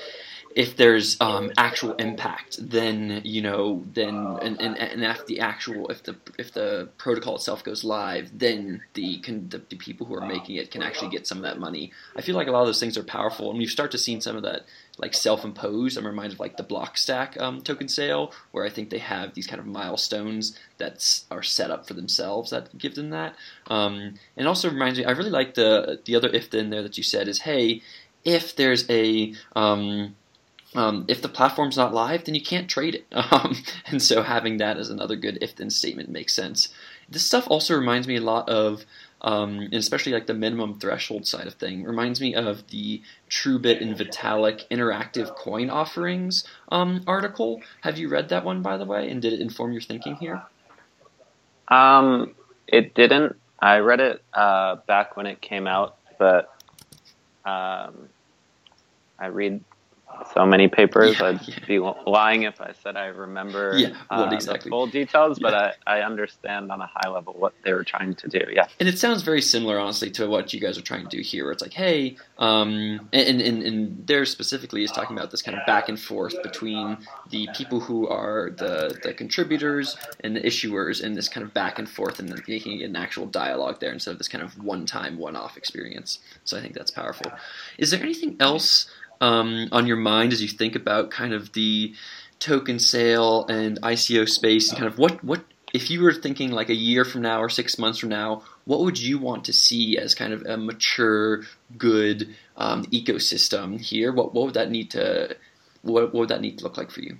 If 0.55 0.77
there's 0.77 1.21
um, 1.21 1.53
actual 1.57 1.95
impact, 1.95 2.59
then 2.61 3.21
you 3.25 3.41
know, 3.41 3.85
then 3.95 4.15
and, 4.43 4.61
and, 4.61 4.77
and 4.77 5.19
the 5.27 5.41
actual 5.41 5.89
if 5.89 6.03
the 6.03 6.17
if 6.39 6.53
the 6.53 6.89
protocol 6.99 7.37
itself 7.37 7.63
goes 7.63 7.85
live, 7.85 8.37
then 8.37 8.83
the, 8.95 9.19
can, 9.19 9.49
the, 9.49 9.59
the 9.59 9.77
people 9.77 10.07
who 10.07 10.15
are 10.15 10.27
making 10.27 10.57
it 10.57 10.71
can 10.71 10.83
actually 10.83 11.11
get 11.11 11.27
some 11.27 11.39
of 11.39 11.45
that 11.45 11.59
money. 11.59 11.93
I 12.17 12.23
feel 12.23 12.35
like 12.35 12.49
a 12.49 12.51
lot 12.51 12.63
of 12.63 12.67
those 12.67 12.81
things 12.81 12.99
are 12.99 13.05
powerful, 13.05 13.51
and 13.51 13.61
you 13.61 13.69
start 13.69 13.93
to 13.93 13.99
see 13.99 14.19
some 14.21 14.37
of 14.37 14.43
that 14.43 14.65
like 14.99 15.15
self-imposed. 15.15 15.97
I'm 15.97 16.07
reminded 16.07 16.35
of 16.35 16.41
like 16.41 16.57
the 16.57 16.65
Blockstack 16.65 17.41
um, 17.41 17.63
token 17.63 17.89
sale, 17.89 18.33
where 18.51 18.65
I 18.65 18.71
think 18.71 18.91
they 18.91 18.99
have 18.99 19.35
these 19.35 19.47
kind 19.47 19.61
of 19.61 19.67
milestones 19.67 20.59
that 20.79 21.23
are 21.31 21.45
set 21.45 21.71
up 21.71 21.87
for 21.87 21.95
themselves 21.95 22.51
that 22.51 22.77
give 22.77 22.97
them 22.97 23.11
that. 23.11 23.37
Um, 23.69 24.15
and 24.37 24.49
also 24.49 24.69
reminds 24.69 24.99
me, 24.99 25.05
I 25.05 25.13
really 25.13 25.31
like 25.31 25.55
the 25.55 26.01
the 26.05 26.17
other 26.17 26.29
if 26.29 26.51
then 26.51 26.71
there 26.71 26.83
that 26.83 26.99
you 26.99 27.05
said 27.05 27.29
is, 27.29 27.43
hey, 27.43 27.83
if 28.25 28.57
there's 28.57 28.89
a 28.91 29.35
um, 29.55 30.17
um, 30.75 31.05
if 31.09 31.21
the 31.21 31.29
platform's 31.29 31.77
not 31.77 31.93
live, 31.93 32.25
then 32.25 32.35
you 32.35 32.43
can't 32.43 32.69
trade 32.69 32.95
it. 32.95 33.07
Um, 33.33 33.57
and 33.87 34.03
so 34.03 34.23
having 34.23 34.57
that 34.57 34.77
as 34.77 34.91
another 34.91 35.15
good 35.15 35.39
if-then 35.41 35.71
statement 35.71 36.09
makes 36.09 36.35
sense. 36.35 36.69
This 37.09 37.25
stuff 37.25 37.47
also 37.49 37.77
reminds 37.77 38.09
me 38.09 38.17
a 38.17 38.21
lot 38.21 38.49
of, 38.49 38.85
um, 39.21 39.61
and 39.61 39.75
especially 39.75 40.13
like 40.13 40.27
the 40.27 40.35
minimum 40.35 40.81
threshold 40.81 41.27
side 41.27 41.47
of 41.47 41.55
thing, 41.55 41.85
reminds 41.85 42.21
me 42.21 42.35
of 42.35 42.67
the 42.69 43.03
TrueBit 43.29 43.81
and 43.81 43.97
Vitalik 43.97 44.67
interactive 44.69 45.35
coin 45.37 45.71
offerings 45.71 46.45
um, 46.71 47.03
article. 47.07 47.63
Have 47.83 47.99
you 47.99 48.09
read 48.09 48.31
that 48.31 48.45
one, 48.45 48.63
by 48.63 48.77
the 48.77 48.85
way? 48.85 49.09
And 49.09 49.23
did 49.23 49.33
it 49.33 49.41
inform 49.41 49.73
your 49.73 49.83
thinking 49.83 50.17
here? 50.17 50.43
Um, 51.69 52.35
it 52.67 52.95
didn't. 52.95 53.37
I 53.61 53.79
read 53.79 54.01
it 54.01 54.23
uh, 54.35 54.77
back 54.87 55.17
when 55.17 55.27
it 55.27 55.41
came 55.41 55.67
out, 55.67 55.97
but 56.19 56.53
um, 57.45 58.09
I 59.19 59.27
read 59.27 59.63
so 60.35 60.47
many 60.47 60.69
papers. 60.69 61.19
Yeah, 61.19 61.27
I'd 61.27 61.49
yeah. 61.49 61.59
be 61.67 61.79
lying 61.79 62.43
if 62.43 62.61
I 62.61 62.73
said 62.83 62.97
I 62.97 63.07
remember 63.07 63.77
yeah, 63.77 63.97
uh, 64.11 64.29
exactly. 64.33 64.69
the 64.69 64.71
full 64.71 64.87
details, 64.87 65.39
but 65.39 65.55
I, 65.55 65.73
I 65.87 66.01
understand 66.03 66.71
on 66.71 66.81
a 66.81 66.87
high 66.87 67.09
level 67.09 67.35
what 67.35 67.55
they 67.65 67.73
were 67.73 67.85
trying 67.85 68.15
to 68.15 68.29
do. 68.29 68.41
Yeah, 68.53 68.67
and 68.79 68.89
it 68.89 68.99
sounds 68.99 69.23
very 69.23 69.43
similar, 69.43 69.79
honestly, 69.79 70.11
to 70.13 70.27
what 70.27 70.53
you 70.53 70.61
guys 70.61 70.79
are 70.79 70.83
trying 70.83 71.09
to 71.09 71.17
do 71.17 71.23
here. 71.23 71.45
Where 71.45 71.53
it's 71.53 71.63
like, 71.63 71.73
hey, 71.73 72.17
um, 72.39 73.09
and, 73.13 73.41
and 73.41 73.63
and 73.63 74.07
there 74.07 74.25
specifically 74.25 74.85
is 74.85 74.93
talking 74.93 75.17
about 75.17 75.31
this 75.31 75.43
kind 75.43 75.59
of 75.59 75.67
back 75.67 75.89
and 75.89 75.99
forth 75.99 76.41
between 76.43 76.99
the 77.31 77.49
people 77.55 77.81
who 77.81 78.09
are 78.09 78.51
the 78.51 78.99
the 79.03 79.15
contributors 79.15 79.97
and 80.21 80.37
the 80.37 80.41
issuers, 80.41 81.03
and 81.03 81.17
this 81.17 81.29
kind 81.29 81.45
of 81.45 81.53
back 81.55 81.79
and 81.79 81.89
forth, 81.89 82.19
and 82.19 82.29
then 82.29 82.43
making 82.47 82.83
an 82.83 82.97
actual 82.97 83.27
dialogue 83.27 83.81
there 83.81 83.93
instead 83.93 84.13
of 84.13 84.19
this 84.19 84.29
kind 84.29 84.45
of 84.45 84.63
one 84.63 84.87
time, 84.87 85.19
one 85.19 85.37
off 85.37 85.57
experience. 85.57 86.19
So 86.45 86.57
I 86.57 86.61
think 86.61 86.75
that's 86.75 86.91
powerful. 86.91 87.31
Is 87.79 87.91
there 87.91 88.01
anything 88.01 88.37
else? 88.41 88.91
Um, 89.21 89.69
on 89.73 89.87
your 89.87 89.97
mind 89.97 90.33
as 90.33 90.43
you 90.43 90.49
think 90.49 90.75
about 90.75 91.11
kind 91.11 91.33
of 91.33 91.53
the 91.53 91.95
token 92.39 92.79
sale 92.79 93.47
and 93.49 93.81
ICO 93.83 94.29
space 94.29 94.71
and 94.71 94.79
kind 94.79 94.91
of 94.91 94.99
what 94.99 95.23
what 95.23 95.45
if 95.73 95.91
you 95.91 96.03
were 96.03 96.13
thinking 96.13 96.51
like 96.51 96.69
a 96.69 96.75
year 96.75 97.05
from 97.05 97.23
now 97.23 97.41
or 97.41 97.49
six 97.49 97.79
months 97.79 97.99
from 97.99 98.09
now, 98.09 98.43
what 98.65 98.81
would 98.81 98.99
you 98.99 99.19
want 99.19 99.45
to 99.45 99.53
see 99.53 99.99
as 99.99 100.15
kind 100.15 100.33
of 100.33 100.43
a 100.45 100.57
mature, 100.57 101.43
good 101.79 102.35
um, 102.57 102.85
ecosystem 102.87 103.81
here? 103.81 104.13
What 104.13 104.35
what 104.35 104.47
would 104.47 104.55
that 104.55 104.71
need 104.71 104.91
to 104.93 105.37
what, 105.83 106.05
what 106.05 106.15
would 106.15 106.29
that 106.31 106.41
need 106.41 106.59
to 106.59 106.65
look 106.65 106.77
like 106.77 106.91
for 106.91 107.01
you? 107.01 107.19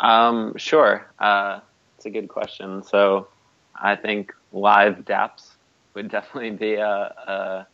Um, 0.00 0.56
sure, 0.56 1.06
uh, 1.18 1.60
it's 1.96 2.06
a 2.06 2.10
good 2.10 2.28
question. 2.28 2.82
So 2.82 3.28
I 3.74 3.96
think 3.96 4.32
live 4.52 5.04
DApps 5.04 5.54
would 5.94 6.10
definitely 6.10 6.50
be 6.50 6.74
a 6.74 7.66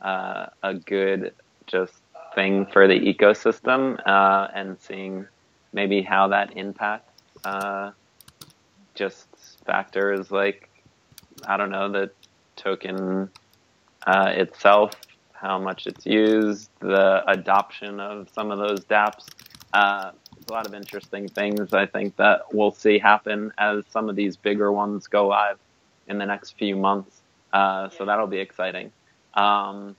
a, 0.00 0.50
a 0.62 0.74
good 0.74 1.34
just 1.66 1.94
thing 2.34 2.66
for 2.66 2.86
the 2.86 2.98
ecosystem 2.98 3.98
uh, 4.06 4.48
and 4.54 4.78
seeing 4.80 5.26
maybe 5.72 6.02
how 6.02 6.28
that 6.28 6.56
impacts 6.56 7.12
uh, 7.44 7.90
just 8.94 9.28
factors 9.64 10.30
like 10.30 10.68
I 11.46 11.56
don't 11.56 11.70
know 11.70 11.90
the 11.90 12.10
token 12.56 13.30
uh, 14.06 14.32
itself, 14.34 14.92
how 15.32 15.58
much 15.58 15.86
it's 15.86 16.04
used, 16.04 16.70
the 16.80 17.22
adoption 17.30 18.00
of 18.00 18.28
some 18.30 18.50
of 18.50 18.58
those 18.58 18.80
DApps. 18.84 19.26
Uh, 19.72 20.10
a 20.48 20.52
lot 20.52 20.66
of 20.66 20.74
interesting 20.74 21.28
things 21.28 21.72
I 21.72 21.86
think 21.86 22.16
that 22.16 22.42
we'll 22.52 22.72
see 22.72 22.98
happen 22.98 23.52
as 23.58 23.84
some 23.90 24.08
of 24.08 24.16
these 24.16 24.36
bigger 24.36 24.72
ones 24.72 25.06
go 25.06 25.28
live 25.28 25.58
in 26.08 26.18
the 26.18 26.26
next 26.26 26.52
few 26.52 26.74
months. 26.74 27.20
Uh, 27.52 27.88
so 27.90 28.04
that'll 28.04 28.26
be 28.26 28.38
exciting. 28.38 28.90
Um, 29.34 29.94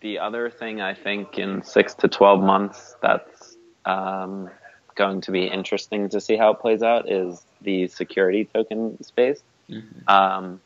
the 0.00 0.18
other 0.18 0.50
thing 0.50 0.80
I 0.80 0.94
think 0.94 1.38
in 1.38 1.62
six 1.62 1.94
to 1.94 2.08
12 2.08 2.42
months 2.42 2.96
that's 3.02 3.56
um, 3.84 4.50
going 4.94 5.20
to 5.22 5.30
be 5.30 5.46
interesting 5.46 6.08
to 6.08 6.20
see 6.20 6.36
how 6.36 6.52
it 6.52 6.60
plays 6.60 6.82
out 6.82 7.10
is 7.10 7.42
the 7.60 7.88
security 7.88 8.46
token 8.52 9.02
space. 9.02 9.42
Mm-hmm. 9.68 10.08
Um, 10.08 10.60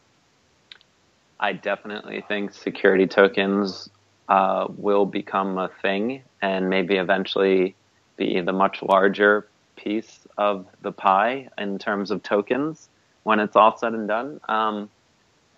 I 1.41 1.53
definitely 1.53 2.25
think 2.27 2.55
security 2.55 3.07
tokens 3.07 3.91
uh, 4.29 4.69
will 4.77 5.05
become 5.05 5.59
a 5.59 5.69
thing 5.83 6.23
and 6.41 6.71
maybe 6.71 6.97
eventually 6.97 7.75
be 8.17 8.41
the 8.41 8.53
much 8.53 8.83
larger 8.83 9.47
piece 9.77 10.21
of 10.39 10.67
the 10.83 10.93
pie 10.93 11.49
in 11.59 11.79
terms 11.79 12.11
of 12.11 12.23
tokens 12.23 12.89
when 13.25 13.41
it's 13.41 13.57
all 13.57 13.77
said 13.77 13.95
and 13.95 14.09
done. 14.09 14.41
Um, 14.49 14.89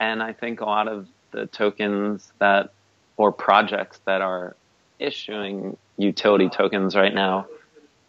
and 0.00 0.22
I 0.22 0.32
think 0.32 0.60
a 0.60 0.64
lot 0.64 0.88
of 0.88 1.06
the 1.30 1.46
tokens 1.46 2.32
that 2.38 2.72
or 3.16 3.32
projects 3.32 4.00
that 4.04 4.20
are 4.20 4.56
issuing 4.98 5.76
utility 5.96 6.48
tokens 6.48 6.94
right 6.94 7.14
now 7.14 7.46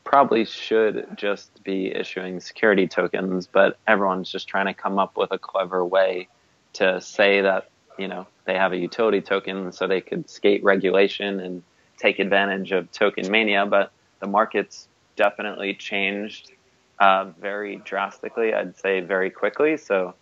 probably 0.04 0.46
should 0.46 1.06
just 1.16 1.64
be 1.64 1.94
issuing 1.94 2.40
security 2.40 2.88
tokens, 2.88 3.46
but 3.46 3.78
everyone's 3.88 4.32
just 4.32 4.48
trying 4.48 4.66
to 4.66 4.74
come 4.74 4.98
up 4.98 5.18
with 5.18 5.32
a 5.32 5.38
clever 5.38 5.84
way 5.86 6.28
to 6.74 7.02
say 7.02 7.42
that, 7.42 7.70
you 7.98 8.08
know, 8.08 8.26
they 8.46 8.54
have 8.56 8.72
a 8.72 8.78
utility 8.78 9.20
token 9.20 9.72
so 9.74 9.86
they 9.86 10.00
could 10.00 10.30
skate 10.30 10.64
regulation 10.64 11.42
and 11.42 11.62
take 11.98 12.20
advantage 12.20 12.72
of 12.72 12.90
token 12.92 13.30
mania, 13.30 13.66
but 13.66 13.92
the 14.22 14.28
market's 14.28 14.88
definitely 15.18 15.74
changed 15.74 16.52
uh, 17.00 17.26
very 17.40 17.76
drastically, 17.78 18.54
I'd 18.54 18.78
say 18.78 19.02
very 19.02 19.30
quickly. 19.30 19.76
So, 19.76 20.14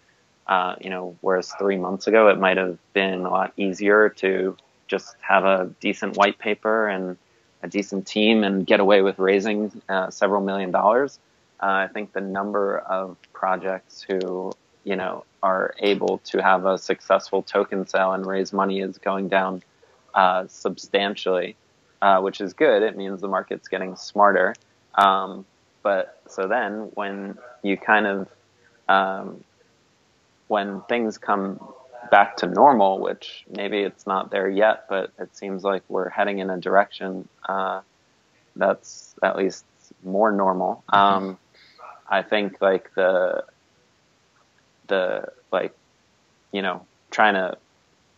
uh, 0.48 0.76
you 0.82 0.90
know, 0.90 1.16
whereas 1.22 1.54
three 1.60 1.78
months 1.78 2.08
ago 2.08 2.30
it 2.30 2.40
might 2.40 2.58
have 2.58 2.80
been 2.94 3.22
a 3.22 3.30
lot 3.30 3.54
easier 3.56 4.10
to 4.10 4.58
just 4.88 5.16
have 5.22 5.46
a 5.46 5.72
decent 5.80 6.18
white 6.18 6.38
paper 6.38 6.88
and 6.88 7.18
a 7.64 7.68
decent 7.68 8.06
team 8.08 8.44
and 8.44 8.66
get 8.66 8.80
away 8.80 9.02
with 9.02 9.20
raising 9.20 9.72
uh, 9.90 10.10
several 10.10 10.42
million 10.42 10.72
dollars. 10.72 11.20
Uh, 11.62 11.66
I 11.66 11.88
think 11.88 12.14
the 12.14 12.22
number 12.22 12.78
of 12.78 13.18
projects 13.34 14.06
who 14.08 14.54
you 14.84 14.96
know 14.96 15.26
are 15.42 15.74
able 15.80 16.20
to 16.26 16.42
have 16.42 16.66
a 16.66 16.78
successful 16.78 17.42
token 17.44 17.88
sale 17.88 18.14
and 18.14 18.26
raise 18.26 18.54
money 18.54 18.82
is 18.82 18.98
going 18.98 19.28
down 19.28 19.64
uh, 20.14 20.46
substantially, 20.48 21.56
uh, 22.02 22.20
which 22.22 22.42
is 22.42 22.54
good. 22.54 22.84
It 22.84 22.96
means 22.98 23.22
the 23.22 23.28
market's 23.28 23.68
getting 23.68 23.96
smarter. 23.96 24.56
Um, 24.96 25.46
but 25.84 26.20
so 26.28 26.48
then 26.48 26.92
when 26.94 27.38
you 27.62 27.78
kind 27.78 28.08
of 28.08 28.28
um, 28.88 29.44
when 30.48 30.82
things 30.82 31.18
come 31.18 31.60
back 32.10 32.38
to 32.38 32.48
normal, 32.48 33.00
which 33.00 33.46
maybe 33.50 33.80
it's 33.80 34.06
not 34.08 34.32
there 34.32 34.50
yet, 34.50 34.86
but 34.90 35.12
it 35.20 35.36
seems 35.36 35.64
like 35.64 35.84
we're 35.88 36.10
heading 36.10 36.40
in 36.40 36.50
a 36.50 36.58
direction 36.58 37.28
uh, 37.48 37.82
that's 38.56 39.16
at 39.22 39.38
least 39.38 39.66
more 40.04 40.32
normal. 40.32 40.84
Mm-hmm. 40.92 40.96
Um, 41.28 41.38
I 42.08 42.22
think 42.22 42.62
like 42.62 42.94
the 42.96 43.44
the 44.88 45.30
like 45.52 45.76
you 46.52 46.62
know 46.62 46.86
trying 47.10 47.34
to 47.34 47.58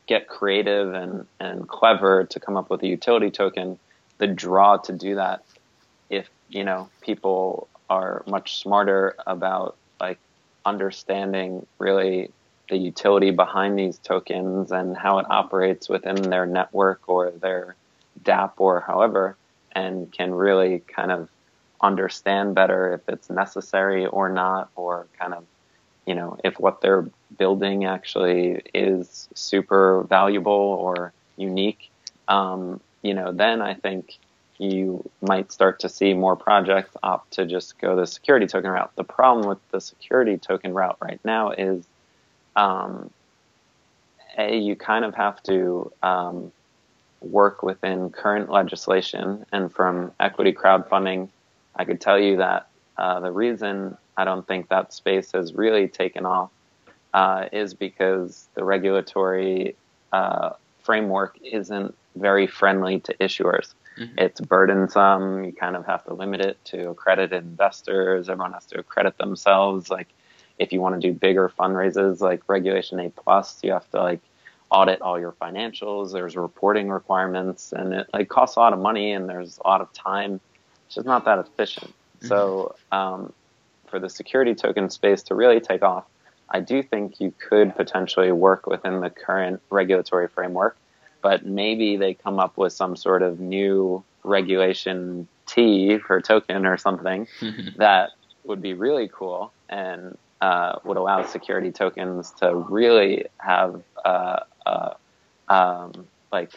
get 0.08 0.28
creative 0.28 0.94
and 0.94 1.26
and 1.40 1.68
clever 1.68 2.26
to 2.26 2.40
come 2.40 2.58
up 2.58 2.70
with 2.70 2.82
a 2.84 2.88
utility 2.88 3.32
token. 3.32 3.80
The 4.18 4.28
draw 4.28 4.78
to 4.78 4.94
do 4.94 5.16
that, 5.16 5.44
if 6.10 6.28
you 6.50 6.64
know 6.64 6.90
people 7.02 7.68
are 7.90 8.24
much 8.28 8.60
smarter 8.60 9.16
about 9.26 9.78
like 10.00 10.20
understanding 10.66 11.66
really 11.80 12.32
the 12.70 12.78
utility 12.78 13.32
behind 13.32 13.78
these 13.78 13.98
tokens 13.98 14.72
and 14.72 14.96
how 14.96 15.20
it 15.20 15.26
operates 15.30 15.88
within 15.88 16.16
their 16.16 16.46
network 16.46 17.08
or 17.08 17.32
their 17.32 17.76
DApp 18.24 18.54
or 18.58 18.82
however, 18.82 19.38
and 19.72 20.12
can 20.12 20.34
really 20.34 20.80
kind 20.80 21.12
of 21.12 21.30
understand 21.82 22.56
better 22.56 22.94
if 22.94 23.08
it's 23.08 23.30
necessary 23.30 24.06
or 24.06 24.30
not, 24.30 24.70
or 24.76 25.08
kind 25.20 25.34
of, 25.34 25.46
you 26.06 26.16
know, 26.16 26.38
if 26.44 26.60
what 26.60 26.82
they're 26.82 27.08
building 27.38 27.86
actually 27.86 28.62
is 28.74 29.30
super 29.36 30.04
valuable 30.10 30.52
or 30.52 31.14
unique, 31.38 31.90
um, 32.28 32.82
you 33.02 33.14
know, 33.14 33.32
then 33.32 33.62
I 33.62 33.76
think 33.76 34.18
you 34.58 35.08
might 35.22 35.52
start 35.52 35.82
to 35.82 35.90
see 35.90 36.14
more 36.14 36.36
projects 36.36 36.98
opt 37.04 37.34
to 37.34 37.46
just 37.46 37.78
go 37.78 37.96
the 37.96 38.08
security 38.08 38.48
token 38.48 38.72
route. 38.72 38.92
The 38.96 39.04
problem 39.04 39.48
with 39.48 39.60
the 39.70 39.80
security 39.80 40.38
token 40.38 40.74
route 40.74 40.98
right 41.00 41.20
now 41.24 41.52
is, 41.52 41.86
um, 42.58 43.10
a 44.38 44.58
you 44.58 44.76
kind 44.76 45.06
of 45.06 45.16
have 45.16 45.42
to 45.44 45.92
um, 46.04 46.52
work 47.22 47.64
within 47.64 48.10
current 48.10 48.52
legislation, 48.52 49.46
and 49.54 49.72
from 49.72 50.12
equity 50.20 50.52
crowdfunding, 50.52 51.30
I 51.76 51.86
could 51.86 52.02
tell 52.02 52.20
you 52.20 52.38
that 52.38 52.68
uh, 52.98 53.20
the 53.22 53.32
reason 53.32 53.98
I 54.18 54.26
don't 54.26 54.46
think 54.46 54.70
that 54.70 54.94
space 54.94 55.32
has 55.32 55.54
really 55.54 55.88
taken 55.88 56.26
off 56.26 56.50
uh, 57.14 57.46
is 57.52 57.74
because 57.74 58.50
the 58.56 58.64
regulatory 58.64 59.76
uh, 60.12 60.52
framework 60.80 61.38
isn't 61.44 61.96
very 62.16 62.48
friendly 62.48 63.00
to 63.02 63.14
issuers. 63.16 63.74
Mm-hmm. 64.00 64.20
It's 64.20 64.42
burdensome. 64.42 65.44
You 65.44 65.54
kind 65.54 65.76
of 65.76 65.86
have 65.86 66.04
to 66.06 66.14
limit 66.14 66.42
it 66.42 66.64
to 66.66 66.90
accredited 66.90 67.44
investors. 67.44 68.30
Everyone 68.30 68.54
has 68.54 68.66
to 68.68 68.80
accredit 68.80 69.18
themselves. 69.18 69.90
Like, 69.90 70.08
if 70.58 70.74
you 70.74 70.82
want 70.82 71.00
to 71.00 71.08
do 71.08 71.14
bigger 71.14 71.52
fundraisers, 71.58 72.22
like 72.22 72.42
Regulation 72.48 73.00
A 73.00 73.10
plus, 73.10 73.60
you 73.64 73.72
have 73.72 73.90
to 73.92 74.02
like 74.02 74.22
audit 74.70 75.02
all 75.02 75.20
your 75.20 75.32
financials. 75.34 76.12
There's 76.12 76.36
reporting 76.36 76.90
requirements, 76.90 77.72
and 77.72 77.94
it 77.94 78.08
like 78.14 78.30
costs 78.30 78.56
a 78.56 78.60
lot 78.60 78.74
of 78.74 78.80
money, 78.80 79.14
and 79.14 79.30
there's 79.30 79.60
a 79.64 79.68
lot 79.68 79.82
of 79.82 79.92
time. 79.94 80.40
It's 80.86 80.96
just 80.96 81.08
not 81.08 81.26
that 81.26 81.40
efficient. 81.40 81.94
Mm-hmm. 82.20 82.28
So, 82.28 82.76
um, 82.92 83.34
for 83.88 84.00
the 84.00 84.10
security 84.10 84.54
token 84.54 84.90
space 84.90 85.24
to 85.24 85.36
really 85.36 85.60
take 85.60 85.82
off, 85.82 86.06
I 86.50 86.60
do 86.60 86.84
think 86.84 87.22
you 87.22 87.34
could 87.38 87.76
potentially 87.76 88.32
work 88.32 88.68
within 88.68 89.00
the 89.00 89.10
current 89.10 89.62
regulatory 89.70 90.28
framework 90.28 90.78
but 91.22 91.46
maybe 91.46 91.98
they 91.98 92.14
come 92.14 92.40
up 92.40 92.58
with 92.58 92.74
some 92.74 92.96
sort 92.96 93.22
of 93.22 93.40
new 93.40 94.04
regulation 94.24 95.28
T 95.46 95.98
for 95.98 96.22
token 96.22 96.66
or 96.66 96.78
something 96.78 97.28
that 97.78 98.12
would 98.44 98.62
be 98.62 98.74
really 98.74 99.10
cool 99.12 99.52
and 99.70 100.18
uh, 100.42 100.80
would 100.84 100.98
allow 100.98 101.24
security 101.24 101.72
tokens 101.72 102.32
to 102.32 102.56
really 102.56 103.26
have 103.38 103.82
uh, 104.06 104.40
uh, 104.66 104.94
um, 105.48 106.08
like 106.32 106.52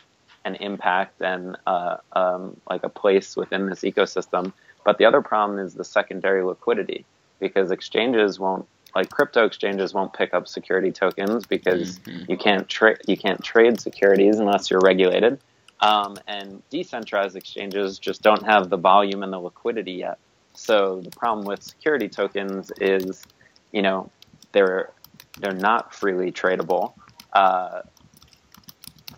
an 0.44 0.56
impact 0.56 1.20
and 1.20 1.56
uh, 1.66 1.96
um, 2.12 2.56
like 2.68 2.82
a 2.82 2.88
place 2.88 3.36
within 3.36 3.68
this 3.68 3.80
ecosystem. 3.80 4.52
But 4.84 4.98
the 4.98 5.04
other 5.04 5.20
problem 5.20 5.58
is 5.58 5.74
the 5.74 5.84
secondary 5.84 6.42
liquidity 6.42 7.04
because 7.38 7.70
exchanges 7.70 8.38
won't 8.38 8.66
like 8.94 9.08
crypto 9.08 9.44
exchanges 9.44 9.94
won't 9.94 10.12
pick 10.12 10.34
up 10.34 10.48
security 10.48 10.90
tokens 10.90 11.46
because 11.46 12.00
mm-hmm. 12.00 12.30
you 12.30 12.36
can't 12.36 12.68
trade 12.68 12.98
you 13.06 13.16
can't 13.16 13.42
trade 13.42 13.80
securities 13.80 14.38
unless 14.38 14.70
you're 14.70 14.80
regulated. 14.80 15.38
Um, 15.80 16.18
and 16.26 16.62
decentralized 16.68 17.36
exchanges 17.36 17.98
just 17.98 18.20
don't 18.20 18.44
have 18.44 18.68
the 18.68 18.76
volume 18.76 19.22
and 19.22 19.32
the 19.32 19.38
liquidity 19.38 19.92
yet. 19.92 20.18
So 20.52 21.00
the 21.00 21.10
problem 21.10 21.46
with 21.46 21.62
security 21.62 22.08
tokens 22.08 22.70
is, 22.80 23.24
you 23.72 23.82
know, 23.82 24.10
they're 24.52 24.90
they're 25.38 25.52
not 25.52 25.94
freely 25.94 26.32
tradable 26.32 26.92
uh, 27.32 27.82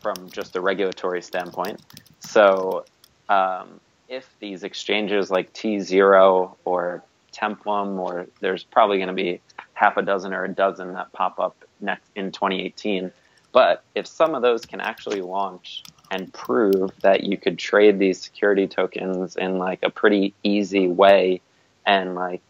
from 0.01 0.31
just 0.31 0.57
a 0.57 0.61
regulatory 0.61 1.23
standpoint. 1.23 1.81
So 2.21 2.85
um, 3.29 3.81
if 4.09 4.29
these 4.41 4.63
exchanges 4.63 5.31
like 5.31 5.53
T 5.53 5.81
Zero 5.81 6.57
or 6.65 7.03
Templum, 7.33 7.99
or 7.99 8.27
there's 8.41 8.63
probably 8.63 8.99
going 8.99 9.09
to 9.09 9.15
be 9.15 9.41
half 9.75 9.97
a 9.97 10.03
dozen 10.03 10.33
or 10.33 10.45
a 10.45 10.49
dozen 10.49 10.93
that 10.93 11.13
pop 11.13 11.41
up 11.41 11.57
next 11.81 12.09
in 12.15 12.31
2018. 12.31 13.11
But 13.53 13.85
if 13.95 14.07
some 14.07 14.35
of 14.35 14.43
those 14.43 14.65
can 14.65 14.81
actually 14.81 15.21
launch 15.21 15.83
and 16.11 16.33
prove 16.33 16.91
that 17.01 17.25
you 17.25 17.37
could 17.37 17.59
trade 17.59 17.99
these 17.99 18.21
security 18.21 18.67
tokens 18.67 19.37
in 19.37 19.59
like 19.59 19.81
a 19.83 19.91
pretty 19.91 20.35
easy 20.43 20.89
way 20.89 21.41
and 21.87 22.15
like, 22.15 22.43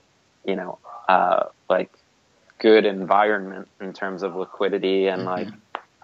you 0.44 0.56
know, 0.56 0.78
uh, 1.08 1.44
like 1.72 1.90
good 2.58 2.86
environment 2.86 3.68
in 3.80 3.92
terms 3.92 4.22
of 4.22 4.36
liquidity 4.36 5.08
and 5.08 5.22
mm-hmm. 5.22 5.28
like 5.28 5.48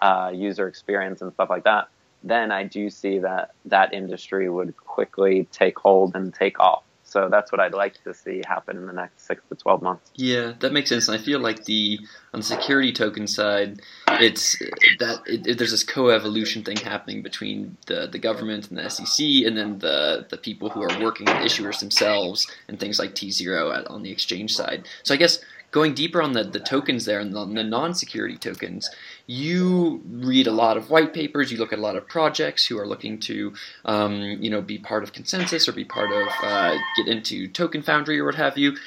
uh, 0.01 0.31
user 0.33 0.67
experience 0.67 1.21
and 1.21 1.31
stuff 1.33 1.49
like 1.49 1.63
that, 1.63 1.87
then 2.23 2.51
I 2.51 2.63
do 2.63 2.89
see 2.89 3.19
that 3.19 3.51
that 3.65 3.93
industry 3.93 4.49
would 4.49 4.75
quickly 4.75 5.47
take 5.51 5.79
hold 5.79 6.15
and 6.15 6.33
take 6.33 6.59
off. 6.59 6.83
So 7.03 7.27
that's 7.27 7.51
what 7.51 7.59
I'd 7.59 7.73
like 7.73 8.03
to 8.03 8.13
see 8.13 8.43
happen 8.45 8.77
in 8.77 8.85
the 8.85 8.93
next 8.93 9.25
six 9.25 9.41
to 9.49 9.55
twelve 9.55 9.81
months. 9.81 10.11
Yeah, 10.15 10.53
that 10.59 10.73
makes 10.73 10.89
sense. 10.89 11.07
And 11.07 11.19
I 11.19 11.23
feel 11.23 11.39
like 11.39 11.65
the 11.65 11.99
on 12.33 12.41
the 12.41 12.45
security 12.45 12.93
token 12.93 13.25
side, 13.25 13.81
it's 14.07 14.59
that 14.99 15.21
it, 15.25 15.47
it, 15.47 15.57
there's 15.57 15.71
this 15.71 15.83
co-evolution 15.83 16.63
thing 16.63 16.77
happening 16.77 17.23
between 17.23 17.77
the 17.87 18.07
the 18.07 18.19
government 18.19 18.69
and 18.69 18.77
the 18.77 18.87
SEC, 18.89 19.25
and 19.47 19.57
then 19.57 19.79
the 19.79 20.27
the 20.29 20.37
people 20.37 20.69
who 20.69 20.83
are 20.83 21.03
working 21.03 21.25
with 21.25 21.37
issuers 21.37 21.79
themselves, 21.79 22.45
and 22.67 22.79
things 22.79 22.99
like 22.99 23.15
T 23.15 23.31
zero 23.31 23.71
on 23.89 24.03
the 24.03 24.11
exchange 24.11 24.55
side. 24.55 24.87
So 25.01 25.15
I 25.15 25.17
guess 25.17 25.39
going 25.71 25.93
deeper 25.93 26.21
on 26.21 26.33
the, 26.33 26.43
the 26.43 26.59
tokens 26.59 27.05
there 27.05 27.19
and 27.19 27.33
the, 27.33 27.45
the 27.45 27.63
non-security 27.63 28.37
tokens, 28.37 28.89
you 29.27 30.01
read 30.09 30.47
a 30.47 30.51
lot 30.51 30.77
of 30.77 30.89
white 30.89 31.13
papers, 31.13 31.51
you 31.51 31.57
look 31.57 31.73
at 31.73 31.79
a 31.79 31.81
lot 31.81 31.95
of 31.95 32.07
projects 32.07 32.65
who 32.65 32.77
are 32.77 32.87
looking 32.87 33.19
to, 33.19 33.53
um, 33.85 34.21
you 34.21 34.49
know, 34.49 34.61
be 34.61 34.77
part 34.77 35.03
of 35.03 35.13
ConsenSys 35.13 35.67
or 35.67 35.71
be 35.71 35.85
part 35.85 36.11
of, 36.11 36.27
uh, 36.41 36.75
get 36.95 37.07
into 37.07 37.47
Token 37.47 37.81
Foundry 37.83 38.19
or 38.19 38.25
what 38.25 38.35
have 38.35 38.57
you. 38.57 38.77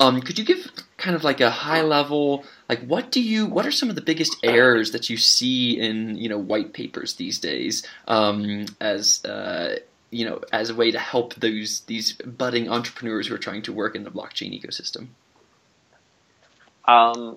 Um, 0.00 0.20
could 0.20 0.38
you 0.38 0.44
give 0.44 0.68
kind 0.96 1.14
of 1.14 1.22
like 1.22 1.40
a 1.40 1.50
high 1.50 1.82
level, 1.82 2.44
like 2.68 2.84
what 2.84 3.12
do 3.12 3.22
you, 3.22 3.46
what 3.46 3.66
are 3.66 3.70
some 3.70 3.88
of 3.88 3.94
the 3.94 4.02
biggest 4.02 4.36
errors 4.42 4.90
that 4.90 5.08
you 5.08 5.16
see 5.16 5.78
in, 5.78 6.16
you 6.16 6.28
know, 6.28 6.38
white 6.38 6.72
papers 6.72 7.14
these 7.14 7.38
days 7.38 7.86
um, 8.08 8.66
as, 8.80 9.24
uh, 9.24 9.76
you 10.10 10.24
know, 10.24 10.40
as 10.52 10.70
a 10.70 10.74
way 10.74 10.90
to 10.90 10.98
help 10.98 11.34
those 11.36 11.80
these 11.82 12.12
budding 12.14 12.68
entrepreneurs 12.68 13.28
who 13.28 13.34
are 13.34 13.38
trying 13.38 13.62
to 13.62 13.72
work 13.72 13.94
in 13.94 14.02
the 14.04 14.10
blockchain 14.10 14.52
ecosystem? 14.52 15.08
Um, 16.84 17.36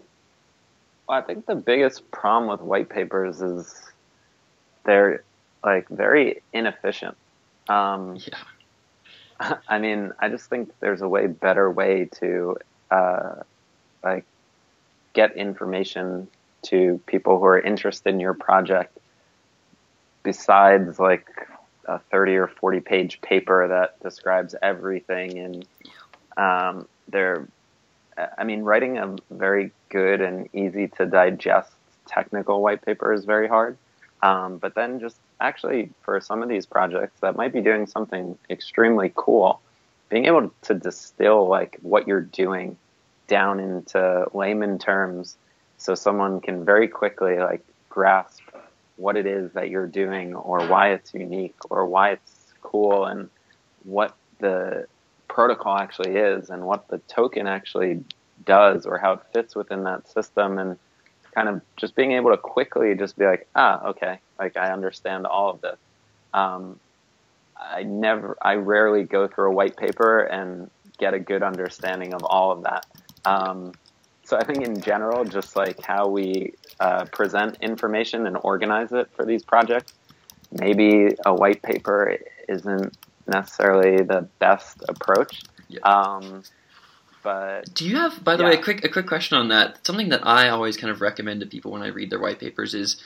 well, 1.08 1.20
I 1.20 1.22
think 1.22 1.46
the 1.46 1.56
biggest 1.56 2.10
problem 2.12 2.50
with 2.50 2.62
white 2.62 2.90
papers 2.90 3.42
is 3.42 3.82
they're 4.86 5.24
like 5.64 5.88
very 5.90 6.42
inefficient. 6.54 7.16
Um, 7.68 8.18
yeah. 9.40 9.58
I 9.68 9.80
mean, 9.80 10.14
I 10.20 10.30
just 10.30 10.50
think 10.50 10.72
there's 10.80 11.02
a 11.02 11.08
way 11.08 11.28
better 11.28 11.70
way 11.70 12.06
to 12.20 12.58
uh, 12.90 13.36
like 14.04 14.26
get 15.14 15.36
information 15.36 16.28
to 16.64 17.00
people 17.06 17.40
who 17.40 17.46
are 17.46 17.60
interested 17.60 18.10
in 18.10 18.20
your 18.20 18.34
project 18.34 18.98
besides 20.24 21.00
like 21.00 21.28
a 21.86 22.00
30 22.00 22.36
or 22.36 22.48
40 22.48 22.80
page 22.80 23.22
paper 23.22 23.68
that 23.68 24.02
describes 24.02 24.56
everything 24.62 25.38
and 25.38 25.66
um, 26.38 26.88
they're 27.08 27.48
I 28.18 28.44
mean, 28.44 28.62
writing 28.64 28.98
a 28.98 29.16
very 29.32 29.72
good 29.90 30.22
and 30.22 30.50
easy 30.54 30.88
to 30.98 31.06
digest 31.06 31.72
technical 32.08 32.62
white 32.62 32.84
paper 32.84 33.14
is 33.14 33.26
very 33.26 33.48
hard. 33.48 33.78
Um, 34.22 34.58
but 34.58 34.76
then 34.76 35.00
just 35.00 35.18
actually 35.40 35.90
for 36.02 36.20
some 36.22 36.42
of 36.42 36.50
these 36.50 36.66
projects 36.66 37.20
that 37.22 37.36
might 37.36 37.54
be 37.54 37.62
doing 37.62 37.86
something 37.86 38.38
extremely 38.50 39.12
cool, 39.16 39.60
being 40.10 40.26
able 40.26 40.52
to 40.64 40.74
distill 40.74 41.48
like 41.48 41.78
what 41.82 42.08
you're 42.08 42.22
doing 42.22 42.78
down 43.28 43.60
into 43.60 44.26
layman 44.34 44.78
terms 44.78 45.38
so 45.78 45.96
someone 45.96 46.40
can 46.40 46.64
very 46.64 46.88
quickly 46.88 47.38
like 47.38 47.66
grasp 47.90 48.42
what 48.98 49.18
it 49.18 49.26
is 49.26 49.52
that 49.54 49.70
you're 49.70 49.88
doing 49.88 50.36
or 50.36 50.66
why 50.68 50.92
it's 50.92 51.14
unique 51.14 51.56
or 51.70 51.86
why 51.86 52.12
it's 52.12 52.54
cool 52.62 53.06
and 53.06 53.30
what 53.84 54.16
the 54.40 54.88
protocol 55.36 55.78
actually 55.78 56.16
is 56.16 56.50
and 56.50 56.64
what 56.64 56.88
the 56.88 56.98
token 57.10 57.46
actually 57.46 58.02
does 58.46 58.86
or 58.86 58.98
how 58.98 59.12
it 59.12 59.20
fits 59.34 59.54
within 59.54 59.84
that 59.84 60.08
system 60.08 60.58
and 60.58 60.80
kind 61.34 61.50
of 61.50 61.62
just 61.76 61.94
being 61.94 62.14
able 62.14 62.32
to 62.32 62.38
quickly 62.38 62.96
just 62.96 63.18
be 63.18 63.26
like, 63.26 63.46
ah, 63.54 63.84
okay, 63.88 64.18
like 64.40 64.56
I 64.56 64.72
understand 64.72 65.28
all 65.28 65.50
of 65.50 65.60
this. 65.60 65.78
Um, 66.34 66.80
I 67.58 67.84
never, 67.84 68.38
I 68.42 68.56
rarely 68.56 69.04
go 69.04 69.28
through 69.28 69.50
a 69.50 69.54
white 69.54 69.76
paper 69.76 70.22
and 70.22 70.72
get 71.00 71.14
a 71.14 71.20
good 71.20 71.44
understanding 71.44 72.14
of 72.14 72.24
all 72.24 72.54
of 72.54 72.64
that. 72.64 72.86
Um, 73.26 73.74
so 74.24 74.38
I 74.38 74.46
think 74.46 74.66
in 74.66 74.80
general, 74.80 75.26
just 75.26 75.58
like 75.58 75.82
how 75.82 76.08
we 76.08 76.54
uh, 76.80 77.06
present 77.12 77.58
information 77.60 78.26
and 78.26 78.38
organize 78.42 78.94
it 78.94 79.10
for 79.14 79.26
these 79.26 79.44
projects, 79.44 79.92
maybe 80.54 81.14
a 81.26 81.34
white 81.34 81.62
paper 81.62 82.18
isn't 82.48 82.96
necessarily 83.28 84.04
the 84.04 84.28
best 84.40 84.84
approach. 84.88 85.44
Yeah. 85.68 85.82
Um, 85.82 86.44
but 87.24 87.74
do 87.74 87.88
you 87.88 87.98
have, 87.98 88.24
by 88.24 88.36
the 88.36 88.44
yeah. 88.44 88.50
way, 88.50 88.56
a 88.58 88.64
quick 88.64 88.86
a 88.86 88.90
quick 88.90 89.08
question 89.08 89.38
on 89.38 89.48
that? 89.50 89.86
Something 89.86 90.10
that 90.10 90.26
I 90.26 90.50
always 90.50 90.78
kind 90.78 90.92
of 90.92 91.02
recommend 91.02 91.42
to 91.42 91.48
people 91.48 91.72
when 91.72 91.82
I 91.82 91.88
read 91.88 92.12
their 92.12 92.20
white 92.20 92.40
papers 92.40 92.76
is 92.76 93.02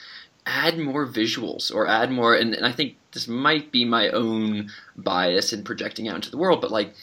add 0.45 0.77
more 0.77 1.07
visuals 1.07 1.73
or 1.73 1.87
add 1.87 2.11
more. 2.11 2.35
And, 2.35 2.53
and 2.53 2.65
I 2.65 2.71
think 2.71 2.97
this 3.13 3.27
might 3.27 3.71
be 3.71 3.85
my 3.85 4.09
own 4.09 4.71
bias 4.97 5.53
in 5.53 5.63
projecting 5.63 6.07
out 6.07 6.15
into 6.15 6.31
the 6.31 6.37
world, 6.37 6.59
but 6.59 6.71
like 6.71 6.93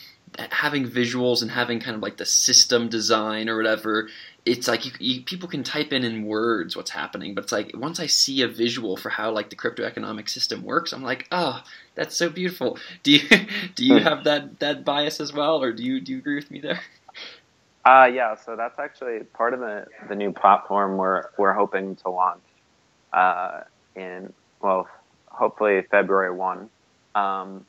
having 0.51 0.89
visuals 0.89 1.43
and 1.43 1.51
having 1.51 1.81
kind 1.81 1.97
of 1.97 2.03
like 2.03 2.17
the 2.17 2.27
system 2.27 2.89
design 2.89 3.49
or 3.49 3.57
whatever 3.57 4.09
it's 4.47 4.69
like 4.69 4.87
you, 4.87 4.93
you, 5.01 5.23
people 5.23 5.49
can 5.49 5.65
type 5.65 5.93
in 5.93 6.05
in 6.05 6.25
words 6.25 6.77
what's 6.77 6.91
happening, 6.91 7.35
but 7.35 7.45
it's 7.45 7.53
like 7.53 7.73
once 7.75 7.99
I 7.99 8.07
see 8.07 8.43
a 8.43 8.49
visual 8.49 8.97
for 8.97 9.11
how 9.11 9.33
like 9.33 9.51
the 9.51 9.57
crypto 9.57 9.83
economic 9.83 10.29
system 10.29 10.63
works, 10.63 10.93
I'm 10.93 11.03
like, 11.03 11.27
oh, 11.33 11.63
that's 11.97 12.17
so 12.17 12.31
beautiful. 12.31 12.79
Do 13.03 13.13
you 13.13 13.29
do 13.75 13.85
you 13.85 13.99
hmm. 13.99 14.05
have 14.05 14.25
that 14.25 14.61
that 14.61 14.85
bias 14.85 15.21
as 15.21 15.33
well, 15.33 15.63
or 15.63 15.73
do 15.73 15.83
you 15.83 16.01
do 16.01 16.13
you 16.13 16.19
agree 16.19 16.37
with 16.37 16.51
me 16.51 16.61
there? 16.61 16.81
Uh, 17.85 18.11
yeah, 18.13 18.35
so 18.35 18.57
that's 18.57 18.81
actually 18.81 19.21
part 19.33 19.55
of 19.55 19.61
the, 19.61 19.87
the 20.09 20.17
new 20.17 20.33
platform 20.33 20.97
we're 20.97 21.23
we're 21.39 21.53
hoping 21.53 21.95
to 21.95 22.11
launch 22.11 22.43
uh, 23.13 23.61
in 23.95 24.33
well, 24.61 24.89
hopefully 25.29 25.83
February 25.89 26.33
one. 26.33 26.69
Um, 27.15 27.65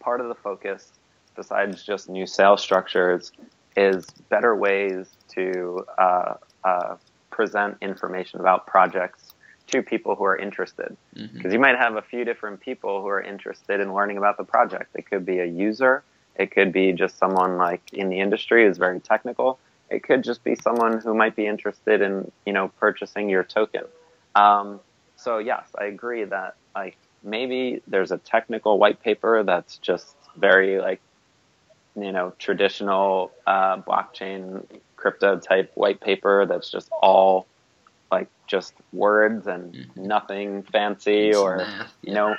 part 0.00 0.20
of 0.20 0.28
the 0.28 0.34
focus, 0.34 0.92
besides 1.34 1.82
just 1.82 2.10
new 2.10 2.26
sales 2.26 2.60
structures, 2.60 3.32
is 3.74 4.04
better 4.28 4.54
ways 4.54 5.08
to 5.38 5.86
uh, 5.96 6.34
uh, 6.64 6.96
present 7.30 7.76
information 7.80 8.40
about 8.40 8.66
projects 8.66 9.34
to 9.68 9.82
people 9.82 10.14
who 10.14 10.24
are 10.24 10.36
interested. 10.36 10.96
Because 11.12 11.30
mm-hmm. 11.30 11.52
you 11.52 11.58
might 11.58 11.76
have 11.76 11.96
a 11.96 12.02
few 12.02 12.24
different 12.24 12.60
people 12.60 13.02
who 13.02 13.08
are 13.08 13.20
interested 13.20 13.80
in 13.80 13.94
learning 13.94 14.18
about 14.18 14.36
the 14.36 14.44
project. 14.44 14.90
It 14.94 15.08
could 15.08 15.24
be 15.24 15.38
a 15.38 15.44
user, 15.44 16.02
it 16.34 16.50
could 16.52 16.72
be 16.72 16.92
just 16.92 17.18
someone 17.18 17.58
like 17.58 17.82
in 17.92 18.08
the 18.08 18.20
industry 18.20 18.66
who's 18.66 18.78
very 18.78 19.00
technical. 19.00 19.58
It 19.90 20.02
could 20.02 20.22
just 20.22 20.44
be 20.44 20.54
someone 20.54 21.00
who 21.00 21.14
might 21.14 21.34
be 21.34 21.46
interested 21.46 22.00
in 22.00 22.30
you 22.46 22.52
know 22.52 22.68
purchasing 22.80 23.28
your 23.28 23.44
token. 23.44 23.82
Um, 24.34 24.80
so 25.16 25.38
yes, 25.38 25.68
I 25.78 25.86
agree 25.86 26.24
that 26.24 26.56
like 26.74 26.96
maybe 27.22 27.82
there's 27.86 28.12
a 28.12 28.18
technical 28.18 28.78
white 28.78 29.02
paper 29.02 29.42
that's 29.42 29.78
just 29.78 30.14
very 30.36 30.78
like 30.78 31.00
you 32.02 32.12
know 32.12 32.32
traditional 32.38 33.32
uh, 33.46 33.76
blockchain 33.78 34.64
crypto 34.96 35.38
type 35.38 35.70
white 35.74 36.00
paper 36.00 36.46
that's 36.46 36.70
just 36.70 36.90
all 37.02 37.46
like 38.10 38.28
just 38.46 38.74
words 38.92 39.46
and 39.46 39.74
mm-hmm. 39.74 40.06
nothing 40.06 40.62
fancy 40.64 41.28
it's 41.28 41.38
or 41.38 41.58
math, 41.58 41.68
yeah. 41.68 41.86
you 42.02 42.14
know 42.14 42.34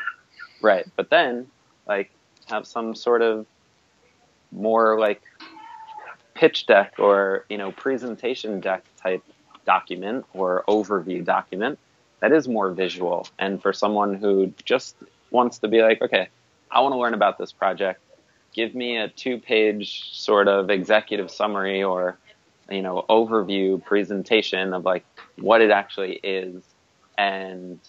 right 0.61 0.85
but 0.95 1.09
then 1.09 1.47
like 1.87 2.11
have 2.47 2.65
some 2.67 2.95
sort 2.95 3.21
of 3.21 3.45
more 4.51 4.99
like 4.99 5.21
pitch 6.33 6.65
deck 6.65 6.93
or 6.97 7.45
you 7.49 7.57
know 7.57 7.71
presentation 7.71 8.59
deck 8.59 8.83
type 8.97 9.23
document 9.65 10.25
or 10.33 10.63
overview 10.67 11.23
document 11.23 11.77
that 12.21 12.31
is 12.31 12.47
more 12.47 12.71
visual 12.71 13.27
and 13.37 13.61
for 13.61 13.71
someone 13.71 14.15
who 14.15 14.51
just 14.65 14.95
wants 15.31 15.59
to 15.59 15.67
be 15.67 15.81
like 15.81 16.01
okay 16.01 16.27
i 16.71 16.81
want 16.81 16.93
to 16.93 16.97
learn 16.97 17.13
about 17.13 17.37
this 17.37 17.51
project 17.51 18.01
give 18.53 18.75
me 18.75 18.97
a 18.97 19.07
two 19.09 19.37
page 19.39 20.11
sort 20.13 20.47
of 20.47 20.69
executive 20.69 21.29
summary 21.31 21.83
or 21.83 22.17
you 22.69 22.81
know 22.81 23.05
overview 23.09 23.83
presentation 23.83 24.73
of 24.73 24.85
like 24.85 25.05
what 25.37 25.61
it 25.61 25.71
actually 25.71 26.19
is 26.23 26.63
and 27.17 27.79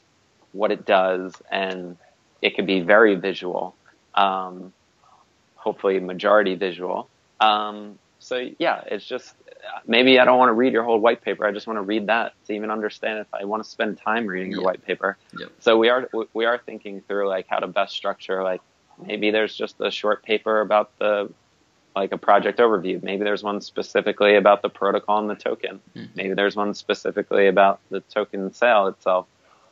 what 0.52 0.72
it 0.72 0.84
does 0.86 1.34
and 1.50 1.96
it 2.42 2.56
could 2.56 2.66
be 2.66 2.80
very 2.80 3.14
visual 3.14 3.74
um, 4.14 4.72
hopefully 5.54 6.00
majority 6.00 6.56
visual. 6.56 7.08
Um, 7.40 7.98
so 8.20 8.48
yeah 8.58 8.82
it's 8.86 9.04
just 9.04 9.34
maybe 9.86 10.20
i 10.20 10.24
don't 10.24 10.38
want 10.38 10.50
to 10.50 10.52
read 10.52 10.72
your 10.72 10.82
whole 10.84 10.98
white 10.98 11.22
paper 11.22 11.46
i 11.46 11.50
just 11.50 11.66
want 11.66 11.76
to 11.78 11.82
read 11.82 12.06
that 12.06 12.32
to 12.46 12.52
even 12.52 12.70
understand 12.70 13.18
if 13.18 13.26
i 13.34 13.44
want 13.44 13.62
to 13.62 13.68
spend 13.68 13.98
time 13.98 14.26
reading 14.26 14.52
your 14.52 14.62
white 14.62 14.84
paper. 14.84 15.16
Yep. 15.38 15.50
so 15.58 15.78
we 15.78 15.88
are 15.88 16.08
we 16.34 16.44
are 16.44 16.58
thinking 16.58 17.00
through 17.08 17.28
like 17.28 17.46
how 17.48 17.58
to 17.58 17.66
best 17.66 17.94
structure 17.94 18.42
like 18.42 18.60
maybe 19.06 19.30
there's 19.30 19.54
just 19.54 19.76
a 19.80 19.90
short 19.90 20.22
paper 20.22 20.60
about 20.60 20.96
the 20.98 21.30
like 21.96 22.12
a 22.12 22.18
project 22.18 22.58
overview. 22.58 23.02
Maybe 23.02 23.24
there's 23.24 23.42
one 23.42 23.60
specifically 23.60 24.36
about 24.36 24.62
the 24.62 24.68
protocol 24.68 25.18
and 25.18 25.28
the 25.28 25.34
token. 25.34 25.80
Mm-hmm. 25.96 26.12
Maybe 26.14 26.34
there's 26.34 26.56
one 26.56 26.74
specifically 26.74 27.48
about 27.48 27.80
the 27.90 28.00
token 28.00 28.52
sale 28.52 28.86
itself. 28.86 29.26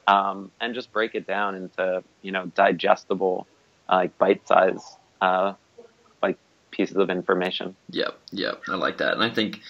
Um, 0.07 0.51
and 0.61 0.75
just 0.75 0.91
break 0.91 1.15
it 1.15 1.27
down 1.27 1.55
into 1.55 2.03
you 2.23 2.33
know 2.33 2.47
digestible, 2.55 3.47
uh, 3.89 3.97
like 3.97 4.19
bite 4.19 4.47
size, 4.49 4.83
uh, 5.21 5.53
like 6.23 6.39
pieces 6.71 6.97
of 6.97 7.11
information. 7.11 7.77
Yep, 7.91 8.19
yep, 8.33 8.63
I 8.69 8.77
like 8.77 8.99
that, 8.99 9.13
and 9.13 9.23
I 9.23 9.29
think 9.29 9.61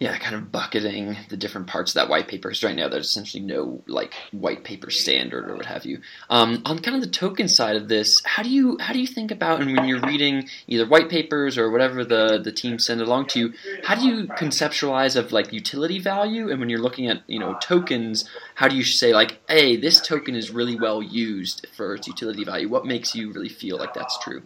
yeah, 0.00 0.16
kind 0.16 0.36
of 0.36 0.52
bucketing 0.52 1.16
the 1.28 1.36
different 1.36 1.66
parts 1.66 1.90
of 1.90 1.94
that 1.96 2.08
white 2.08 2.28
paper. 2.28 2.48
Because 2.48 2.62
right 2.62 2.76
now 2.76 2.88
there's 2.88 3.06
essentially 3.06 3.42
no 3.42 3.82
like 3.88 4.14
white 4.30 4.62
paper 4.62 4.90
standard 4.90 5.50
or 5.50 5.56
what 5.56 5.66
have 5.66 5.84
you. 5.84 6.00
Um, 6.30 6.62
on 6.64 6.78
kind 6.78 6.94
of 6.94 7.00
the 7.00 7.10
token 7.10 7.48
side 7.48 7.74
of 7.74 7.88
this, 7.88 8.22
how 8.24 8.44
do 8.44 8.48
you 8.48 8.78
how 8.78 8.92
do 8.92 9.00
you 9.00 9.08
think 9.08 9.32
about 9.32 9.60
and 9.60 9.76
when 9.76 9.88
you're 9.88 10.00
reading 10.00 10.48
either 10.68 10.86
white 10.86 11.08
papers 11.08 11.58
or 11.58 11.70
whatever 11.70 12.04
the 12.04 12.38
the 12.38 12.52
team 12.52 12.78
send 12.78 13.00
along 13.00 13.26
to 13.28 13.40
you, 13.40 13.54
how 13.82 13.96
do 13.96 14.06
you 14.06 14.28
conceptualize 14.28 15.16
of 15.16 15.32
like 15.32 15.52
utility 15.52 15.98
value? 15.98 16.48
And 16.48 16.60
when 16.60 16.68
you're 16.68 16.78
looking 16.78 17.08
at 17.08 17.22
you 17.26 17.40
know 17.40 17.58
tokens, 17.60 18.28
how 18.54 18.68
do 18.68 18.76
you 18.76 18.84
say 18.84 19.12
like, 19.12 19.40
hey, 19.48 19.74
this 19.74 20.00
token 20.00 20.36
is 20.36 20.52
really 20.52 20.78
well 20.78 21.02
used 21.02 21.66
for 21.76 21.96
its 21.96 22.06
utility 22.06 22.44
value? 22.44 22.68
What 22.68 22.86
makes 22.86 23.16
you 23.16 23.32
really 23.32 23.48
feel 23.48 23.78
like 23.78 23.94
that's 23.94 24.16
true? 24.18 24.42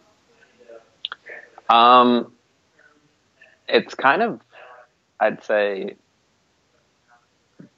Um, 1.68 2.32
it's 3.68 3.94
kind 3.94 4.22
of 4.22 4.40
I'd 5.22 5.44
say 5.44 5.94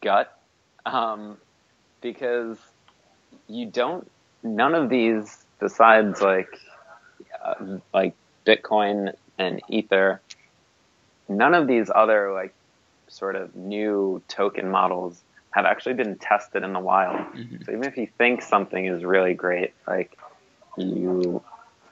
gut, 0.01 0.41
um, 0.87 1.37
because 2.01 2.57
you 3.49 3.67
don't. 3.67 4.11
None 4.43 4.75
of 4.75 4.89
these, 4.89 5.45
besides 5.61 6.23
like 6.23 6.59
uh, 7.45 7.79
like 7.93 8.15
Bitcoin 8.47 9.15
and 9.39 9.61
Ether, 9.69 10.23
none 11.29 11.53
of 11.53 11.67
these 11.67 11.91
other 11.95 12.33
like 12.33 12.55
sort 13.09 13.37
of 13.37 13.55
new 13.55 14.23
token 14.29 14.71
models 14.71 15.21
have 15.51 15.67
actually 15.67 15.95
been 15.95 16.17
tested 16.17 16.63
in 16.63 16.73
the 16.73 16.81
wild. 16.81 17.19
Mm-hmm. 17.35 17.63
So 17.65 17.73
even 17.73 17.85
if 17.85 17.99
you 17.99 18.09
think 18.17 18.41
something 18.41 18.87
is 18.87 19.05
really 19.05 19.35
great, 19.35 19.75
like 19.87 20.17
you 20.79 21.43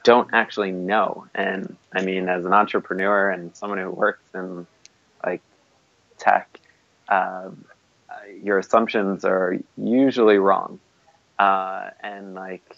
don't 0.02 0.30
actually 0.32 0.72
know. 0.72 1.26
And 1.34 1.76
I 1.92 2.02
mean, 2.02 2.30
as 2.30 2.46
an 2.46 2.54
entrepreneur 2.54 3.28
and 3.28 3.54
someone 3.54 3.78
who 3.78 3.90
works 3.90 4.24
in 4.34 4.66
tech, 6.22 6.61
uh, 7.08 7.50
your 8.42 8.58
assumptions 8.58 9.24
are 9.24 9.56
usually 9.76 10.38
wrong, 10.38 10.78
uh, 11.38 11.90
and 12.02 12.35
like 12.35 12.76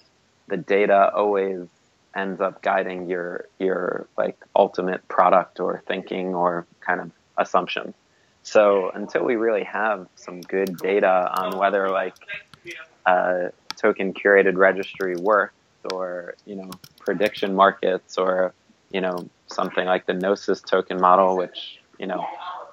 the 0.48 0.56
data 0.56 1.12
always 1.14 1.66
ends 2.14 2.40
up 2.40 2.62
guiding 2.62 3.08
your 3.08 3.46
your 3.58 4.06
like 4.16 4.36
ultimate 4.54 5.06
product 5.08 5.60
or 5.60 5.82
thinking 5.86 6.34
or 6.34 6.66
kind 6.80 7.00
of 7.00 7.10
assumptions. 7.36 7.94
So 8.42 8.90
until 8.90 9.24
we 9.24 9.36
really 9.36 9.64
have 9.64 10.06
some 10.16 10.40
good 10.40 10.76
data 10.76 11.30
on 11.38 11.58
whether 11.58 11.90
like 11.90 12.14
a 13.06 13.50
token 13.76 14.12
curated 14.12 14.56
registry 14.56 15.16
works 15.16 15.54
or 15.92 16.34
you 16.46 16.56
know 16.56 16.70
prediction 17.00 17.54
markets 17.54 18.18
or 18.18 18.54
you 18.90 19.00
know 19.00 19.28
something 19.46 19.86
like 19.86 20.06
the 20.06 20.14
Gnosis 20.14 20.60
token 20.60 21.00
model, 21.00 21.36
which 21.36 21.80
you 21.98 22.06
know 22.06 22.24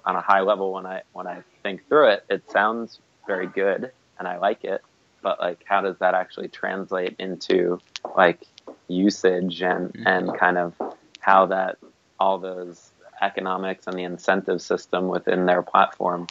on 0.05 0.15
a 0.15 0.21
high 0.21 0.41
level 0.41 0.73
when 0.73 0.85
I 0.85 1.03
when 1.13 1.27
I 1.27 1.43
think 1.63 1.87
through 1.87 2.09
it, 2.09 2.25
it 2.29 2.49
sounds 2.49 2.99
very 3.27 3.47
good 3.47 3.91
and 4.19 4.27
I 4.27 4.37
like 4.37 4.63
it. 4.63 4.81
But 5.21 5.39
like, 5.39 5.63
how 5.65 5.81
does 5.81 5.97
that 5.99 6.15
actually 6.15 6.47
translate 6.47 7.15
into 7.19 7.79
like 8.15 8.41
usage 8.87 9.61
and 9.61 9.93
mm-hmm. 9.93 10.07
and 10.07 10.37
kind 10.37 10.57
of 10.57 10.73
how 11.19 11.47
that 11.47 11.77
all 12.19 12.37
those 12.37 12.91
economics 13.21 13.87
and 13.87 13.97
the 13.97 14.03
incentive 14.03 14.61
system 14.61 15.07
within 15.07 15.45
their 15.45 15.61
platform, 15.61 16.27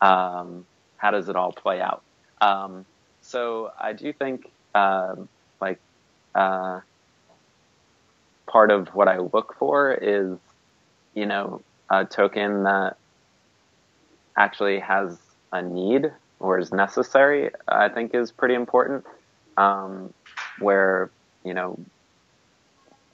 um, 0.00 0.66
how 0.96 1.10
does 1.10 1.28
it 1.28 1.36
all 1.36 1.52
play 1.52 1.80
out? 1.80 2.02
Um, 2.40 2.84
so 3.20 3.72
I 3.78 3.92
do 3.92 4.12
think 4.12 4.50
uh, 4.74 5.14
like 5.60 5.80
uh, 6.34 6.80
part 8.46 8.70
of 8.70 8.88
what 8.88 9.08
I 9.08 9.18
look 9.18 9.54
for 9.58 9.92
is 9.92 10.38
you 11.14 11.26
know 11.26 11.62
a 11.90 12.04
token 12.04 12.64
that 12.64 12.96
actually 14.36 14.80
has 14.80 15.18
a 15.52 15.62
need 15.62 16.12
or 16.40 16.58
is 16.58 16.72
necessary, 16.72 17.50
I 17.68 17.88
think 17.88 18.14
is 18.14 18.32
pretty 18.32 18.54
important. 18.54 19.04
Um, 19.56 20.12
where, 20.58 21.10
you 21.44 21.54
know, 21.54 21.78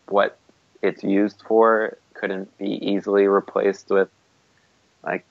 what 0.08 0.38
it's 0.82 1.02
used 1.02 1.42
for 1.46 1.98
couldn't 2.14 2.56
be 2.58 2.70
easily 2.70 3.26
replaced 3.26 3.90
with 3.90 4.08
like 5.04 5.24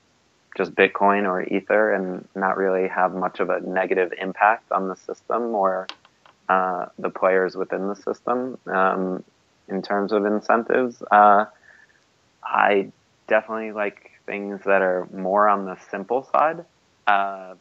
just 0.56 0.74
Bitcoin 0.74 1.24
or 1.24 1.42
Ether 1.42 1.92
and 1.92 2.26
not 2.34 2.56
really 2.56 2.88
have 2.88 3.14
much 3.14 3.40
of 3.40 3.50
a 3.50 3.60
negative 3.60 4.12
impact 4.20 4.70
on 4.72 4.88
the 4.88 4.96
system 4.96 5.54
or 5.54 5.86
uh, 6.48 6.86
the 6.98 7.10
players 7.10 7.56
within 7.56 7.88
the 7.88 7.94
system 7.94 8.58
um, 8.66 9.22
in 9.68 9.82
terms 9.82 10.12
of 10.12 10.24
incentives. 10.24 11.02
Uh, 11.10 11.46
I 12.42 12.90
definitely 13.28 13.72
like 13.72 14.17
things 14.28 14.60
that 14.66 14.82
are 14.82 15.08
more 15.12 15.48
on 15.48 15.64
the 15.64 15.76
simple 15.90 16.22
side. 16.22 16.64
Uh, 17.06 17.54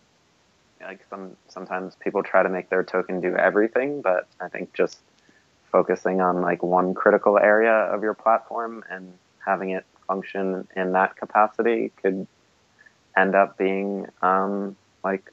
like 0.81 0.99
some 1.09 1.35
sometimes 1.47 1.95
people 1.95 2.21
try 2.21 2.43
to 2.43 2.49
make 2.49 2.69
their 2.69 2.83
token 2.83 3.21
do 3.21 3.35
everything, 3.35 4.01
but 4.01 4.27
I 4.39 4.49
think 4.49 4.73
just 4.73 4.99
focusing 5.71 6.21
on 6.21 6.41
like 6.41 6.61
one 6.61 6.93
critical 6.93 7.39
area 7.39 7.73
of 7.73 8.03
your 8.03 8.13
platform 8.13 8.83
and 8.89 9.13
having 9.43 9.71
it 9.71 9.85
function 10.07 10.67
in 10.75 10.91
that 10.91 11.15
capacity 11.15 11.91
could 12.01 12.27
end 13.15 13.33
up 13.35 13.57
being 13.57 14.05
um, 14.21 14.75
like 15.03 15.31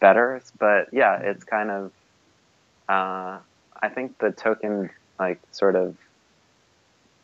better. 0.00 0.42
But 0.58 0.88
yeah, 0.92 1.16
it's 1.20 1.44
kind 1.44 1.70
of 1.70 1.92
uh, 2.88 3.38
I 3.80 3.88
think 3.88 4.18
the 4.18 4.32
token 4.32 4.90
like 5.18 5.40
sort 5.52 5.76
of 5.76 5.96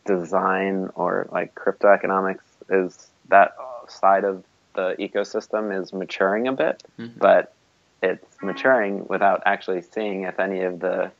design 0.04 0.90
or 0.94 1.28
like 1.32 1.54
crypto 1.54 1.88
economics 1.88 2.44
is 2.70 3.10
that 3.28 3.54
side 3.88 4.24
of 4.24 4.44
the 4.74 4.94
ecosystem 4.98 5.78
is 5.78 5.92
maturing 5.92 6.48
a 6.48 6.52
bit, 6.52 6.82
mm-hmm. 6.98 7.18
but 7.18 7.54
it's 8.02 8.26
maturing 8.42 9.06
without 9.08 9.42
actually 9.46 9.82
seeing 9.82 10.22
if 10.24 10.38
any 10.38 10.60
of 10.60 10.80
the 10.80 11.10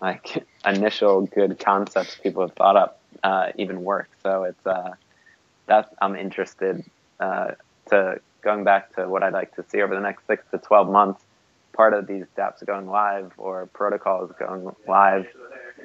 like 0.00 0.46
initial 0.64 1.22
good 1.26 1.58
concepts 1.58 2.16
people 2.22 2.42
have 2.42 2.54
thought 2.54 2.76
up 2.76 3.00
uh, 3.22 3.50
even 3.56 3.82
work. 3.84 4.08
So 4.22 4.44
it's 4.44 4.66
uh, 4.66 4.94
that 5.66 5.94
I'm 6.00 6.16
interested 6.16 6.84
uh, 7.18 7.52
to 7.90 8.20
going 8.42 8.64
back 8.64 8.94
to 8.96 9.08
what 9.08 9.22
I'd 9.22 9.32
like 9.32 9.54
to 9.56 9.64
see 9.68 9.82
over 9.82 9.94
the 9.94 10.00
next 10.00 10.26
six 10.26 10.44
to 10.52 10.58
twelve 10.58 10.88
months. 10.90 11.22
Part 11.72 11.94
of 11.94 12.06
these 12.06 12.24
dApps 12.36 12.66
going 12.66 12.88
live 12.88 13.32
or 13.38 13.66
protocols 13.66 14.32
going 14.38 14.74
live. 14.88 15.26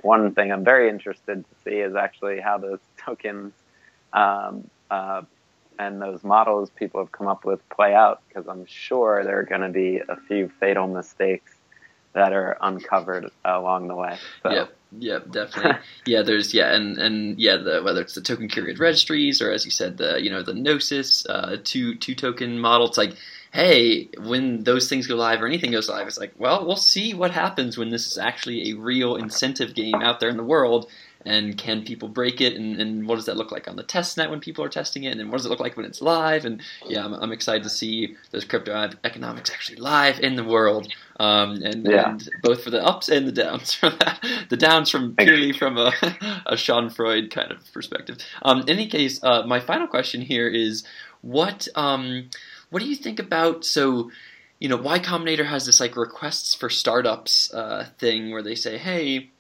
One 0.02 0.34
thing 0.34 0.52
I'm 0.52 0.64
very 0.64 0.90
interested 0.90 1.44
to 1.44 1.56
see 1.64 1.78
is 1.78 1.96
actually 1.96 2.40
how 2.40 2.58
those 2.58 2.80
tokens 2.98 3.54
um, 4.14 4.70
uh, 4.90 5.22
and 5.80 6.02
those 6.02 6.24
models 6.24 6.70
people 6.70 7.00
have 7.02 7.12
come 7.12 7.28
up 7.28 7.46
with 7.46 7.68
play 7.70 7.94
out 7.94 8.22
because 8.28 8.48
I'm 8.48 8.66
sure 8.66 9.24
there 9.24 9.40
are 9.40 9.44
going 9.44 9.62
to 9.62 9.70
be 9.70 10.02
a 10.08 10.16
few 10.28 10.50
fatal 10.60 10.88
mistakes 10.88 11.54
that 12.14 12.32
are 12.32 12.58
uncovered 12.62 13.30
along 13.44 13.90
the 13.90 13.96
way. 13.96 14.18
So. 14.42 14.52
Yep, 14.52 14.76
yep, 15.00 15.32
definitely. 15.32 15.82
yeah, 16.06 16.22
there's 16.22 16.54
yeah, 16.54 16.74
and 16.74 16.98
and 16.98 17.40
yeah, 17.40 17.58
the, 17.58 17.82
whether 17.84 18.02
it's 18.02 18.16
the 18.16 18.22
token 18.22 18.48
curated 18.48 18.80
registries 18.80 19.42
or 19.42 19.52
as 19.52 19.66
you 19.66 19.72
said, 19.72 19.98
the 19.98 20.22
you 20.22 20.30
know 20.30 20.42
the 20.42 20.54
Gnosis 20.54 21.26
uh, 21.28 21.58
two 21.64 21.96
two 21.96 22.16
token 22.16 22.58
model. 22.58 22.88
It's 22.88 22.98
like, 22.98 23.16
hey, 23.52 24.08
when 24.18 24.64
those 24.64 24.88
things 24.88 25.08
go 25.08 25.16
live 25.16 25.42
or 25.42 25.48
anything 25.48 25.72
goes 25.72 25.90
live, 25.90 26.08
it's 26.08 26.18
like, 26.18 26.34
well, 26.38 26.66
we'll 26.66 26.78
see 26.78 27.14
what 27.14 27.32
happens 27.32 27.78
when 27.78 27.90
this 27.90 28.08
is 28.08 28.18
actually 28.18 28.72
a 28.72 28.78
real 28.78 29.18
incentive 29.18 29.76
game 29.76 29.96
out 29.96 30.22
there 30.22 30.30
in 30.30 30.38
the 30.38 30.44
world 30.44 30.90
and 31.26 31.58
can 31.58 31.84
people 31.84 32.08
break 32.08 32.40
it? 32.40 32.54
And, 32.54 32.80
and 32.80 33.08
what 33.08 33.16
does 33.16 33.26
that 33.26 33.38
look 33.38 33.52
like 33.52 33.68
on 33.68 33.76
the 33.76 33.84
test 33.84 34.18
net 34.18 34.30
when 34.30 34.40
people 34.40 34.64
are 34.64 34.70
testing 34.70 35.04
it? 35.04 35.12
And 35.12 35.20
then 35.20 35.30
what 35.30 35.38
does 35.38 35.46
it 35.46 35.50
look 35.50 35.60
like 35.60 35.76
when 35.76 35.86
it's 35.86 36.02
live? 36.02 36.46
And 36.46 36.62
yeah 36.88 37.04
i'm, 37.06 37.14
I'm 37.14 37.32
excited 37.32 37.64
to 37.64 37.70
see 37.70 38.16
those 38.32 38.46
crypto 38.46 38.90
economics 39.04 39.50
actually 39.50 39.78
live 39.78 40.20
in 40.20 40.36
the 40.36 40.44
world. 40.44 40.88
Um, 41.20 41.62
and, 41.64 41.86
yeah. 41.86 42.10
and, 42.10 42.30
both 42.44 42.64
for 42.64 42.70
the 42.70 42.84
ups 42.84 43.08
and 43.10 43.28
the 43.28 43.32
downs 43.32 43.74
from 43.74 43.98
that 44.00 44.24
the 44.50 44.58
downs 44.58 44.90
from 44.90 45.16
purely 45.16 45.54
from 45.54 45.78
a, 45.78 45.94
a 46.46 46.56
schadenfreude 46.56 47.32
kind 47.32 47.52
of 47.52 47.72
perspective. 47.74 48.18
Um, 48.42 48.62
in 48.62 48.70
any 48.70 48.88
case 48.88 49.24
uh, 49.24 49.44
my 49.46 49.60
final 49.60 49.88
question 49.88 50.22
here 50.22 50.48
is 50.48 50.84
what 51.22 51.68
um, 51.76 52.30
what 52.70 52.82
do 52.82 52.88
you 52.88 52.96
think 52.96 53.20
about 53.20 53.66
so 53.66 54.12
you 54.60 54.70
know 54.70 54.78
y 54.78 55.00
combinator 55.00 55.46
has 55.46 55.66
this 55.66 55.80
like 55.80 55.96
requests 55.96 56.54
for 56.54 56.70
startups 56.70 57.54
uh, 57.54 57.88
thing 57.98 58.32
where 58.32 58.44
they 58.44 58.56
say 58.56 58.78
hey 58.78 59.32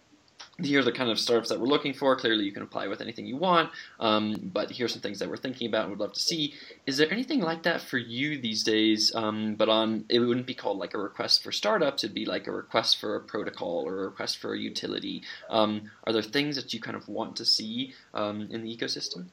here 0.62 0.80
are 0.80 0.84
the 0.84 0.92
kind 0.92 1.10
of 1.10 1.20
startups 1.20 1.50
that 1.50 1.60
we're 1.60 1.68
looking 1.68 1.94
for. 1.94 2.16
Clearly, 2.16 2.46
you 2.46 2.52
can 2.52 2.64
apply 2.64 2.88
with 2.88 3.02
anything 3.02 3.26
you 3.26 3.36
want, 3.36 3.72
um, 4.00 4.36
but 4.54 4.72
here's 4.72 4.94
some 4.94 5.02
things 5.02 5.20
that 5.20 5.30
we're 5.30 5.36
thinking 5.36 5.68
about 5.68 5.82
and 5.82 5.90
would 5.92 6.00
love 6.00 6.14
to 6.14 6.20
see. 6.20 6.54
Is 6.86 6.98
there 6.98 7.12
anything 7.12 7.42
like 7.42 7.64
that 7.64 7.82
for 7.82 7.98
you 7.98 8.40
these 8.40 8.64
days? 8.64 9.14
Um, 9.14 9.56
but 9.56 9.68
on 9.68 10.06
it 10.10 10.20
wouldn't 10.20 10.48
be 10.48 10.54
called 10.54 10.78
like 10.78 10.94
a 10.94 10.98
request 10.98 11.44
for 11.44 11.52
startups. 11.52 12.04
It'd 12.04 12.14
be 12.14 12.26
like 12.26 12.48
a 12.48 12.52
request 12.52 13.00
for 13.00 13.18
a 13.18 13.22
protocol 13.22 13.84
or 13.86 14.04
a 14.04 14.06
request 14.06 14.38
for 14.38 14.54
a 14.54 14.58
utility. 14.58 15.24
Um, 15.50 15.92
are 16.06 16.14
there 16.14 16.22
things 16.22 16.56
that 16.56 16.74
you 16.74 16.80
kind 16.80 16.96
of 16.96 17.08
want 17.10 17.36
to 17.38 17.46
see 17.46 17.94
um, 18.14 18.48
in 18.50 18.64
the 18.64 18.76
ecosystem? 18.76 19.26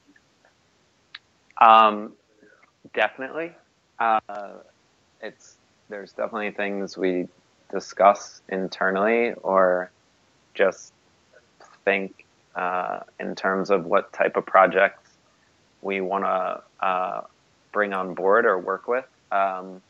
Um, 1.61 2.15
definitely. 2.95 3.53
Uh, 4.01 4.21
it's 5.21 5.57
there's 5.89 6.13
definitely 6.13 6.51
things 6.51 6.97
we 6.97 7.29
discuss 7.71 8.41
internally 8.49 9.35
or 9.43 9.91
just 10.55 10.93
think 11.85 12.25
uh, 12.55 13.01
in 13.19 13.35
terms 13.35 13.71
of 13.71 13.85
what 13.87 14.13
type 14.13 14.37
of 14.37 14.45
projects 14.47 15.11
we 15.81 16.01
want 16.01 16.25
to 16.25 16.87
uh, 16.87 17.23
bring 17.73 17.93
on 17.93 18.15
board 18.15 18.47
or 18.47 18.59
work 18.59 18.87
with. 18.87 19.07
Um, 19.31 19.83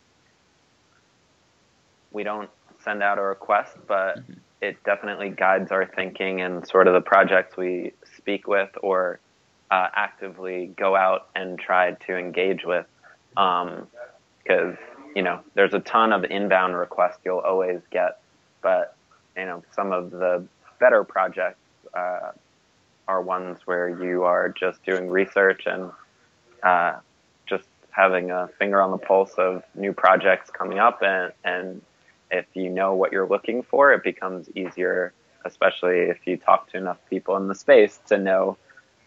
we 2.13 2.23
don't 2.23 2.51
send 2.85 3.03
out 3.03 3.19
a 3.19 3.23
request, 3.23 3.77
but 3.87 4.19
mm-hmm. 4.19 4.33
it 4.61 4.83
definitely 4.85 5.31
guides 5.31 5.73
our 5.73 5.87
thinking 5.87 6.41
and 6.41 6.67
sort 6.67 6.87
of 6.87 6.95
the 6.95 7.01
projects 7.01 7.57
we 7.57 7.93
speak 8.17 8.47
with 8.47 8.71
or 8.83 9.19
uh, 9.71 9.89
actively 9.95 10.73
go 10.77 10.95
out 10.95 11.29
and 11.35 11.59
try 11.59 11.93
to 11.93 12.17
engage 12.17 12.65
with. 12.65 12.87
Because, 13.31 13.89
um, 14.49 14.79
you 15.17 15.23
know, 15.23 15.41
there's 15.55 15.75
a 15.75 15.81
ton 15.81 16.13
of 16.13 16.25
inbound 16.25 16.77
requests 16.77 17.19
you'll 17.25 17.39
always 17.39 17.81
get, 17.91 18.21
but, 18.63 18.95
you 19.37 19.47
know, 19.47 19.63
some 19.75 19.93
of 19.93 20.11
the 20.11 20.45
better 20.79 21.05
projects 21.05 21.59
uh, 21.95 22.33
are 23.09 23.21
ones 23.21 23.59
where 23.65 23.89
you 23.89 24.25
are 24.25 24.49
just 24.49 24.85
doing 24.85 25.09
research 25.09 25.63
and 25.67 25.91
uh, 26.63 26.95
just 27.47 27.67
having 27.91 28.31
a 28.31 28.49
finger 28.59 28.81
on 28.81 28.91
the 28.91 28.99
pulse 28.99 29.35
of 29.35 29.63
new 29.75 29.93
projects 29.93 30.51
coming 30.51 30.79
up 30.79 31.03
and, 31.03 31.33
and 31.45 31.83
if 32.33 32.47
you 32.55 32.71
know 32.71 32.95
what 32.95 33.13
you're 33.13 33.29
looking 33.29 33.63
for, 33.63 33.93
it 33.93 34.03
becomes 34.03 34.49
easier, 34.57 35.13
especially 35.45 35.99
if 35.99 36.27
you 36.27 36.39
talk 36.39 36.71
to 36.71 36.79
enough 36.79 36.99
people 37.11 37.37
in 37.37 37.47
the 37.47 37.55
space 37.55 38.01
to 38.07 38.17
know 38.17 38.57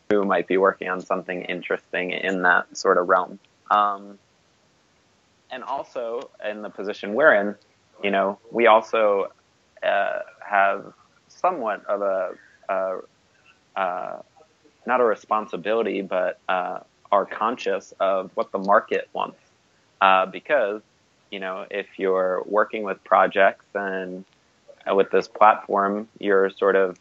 who 0.09 0.23
might 0.23 0.47
be 0.47 0.57
working 0.57 0.87
on 0.87 1.01
something 1.01 1.41
interesting 1.43 2.11
in 2.11 2.43
that 2.43 2.77
sort 2.77 2.99
of 2.99 3.09
realm. 3.09 3.39
Um, 3.71 4.19
and 5.49 5.63
also 5.63 6.29
in 6.47 6.61
the 6.61 6.69
position 6.69 7.15
we're 7.15 7.33
in, 7.33 7.55
you 8.03 8.11
know, 8.11 8.37
we 8.51 8.67
also 8.67 9.31
uh, 9.81 10.19
have 10.47 10.93
somewhat 11.27 11.83
of 11.85 12.01
a 12.03 12.33
uh, 12.69 12.97
uh, 13.75 14.17
not 14.85 15.01
a 15.01 15.03
responsibility, 15.03 16.01
but 16.01 16.39
uh, 16.47 16.79
are 17.11 17.25
conscious 17.25 17.93
of 17.99 18.31
what 18.35 18.51
the 18.51 18.59
market 18.59 19.09
wants. 19.13 19.37
Uh, 20.01 20.25
because, 20.25 20.81
you 21.31 21.39
know, 21.39 21.65
if 21.71 21.87
you're 21.97 22.43
working 22.45 22.83
with 22.83 23.03
projects 23.03 23.65
and 23.73 24.25
with 24.93 25.09
this 25.11 25.27
platform, 25.27 26.07
you're 26.19 26.49
sort 26.49 26.75
of 26.75 26.97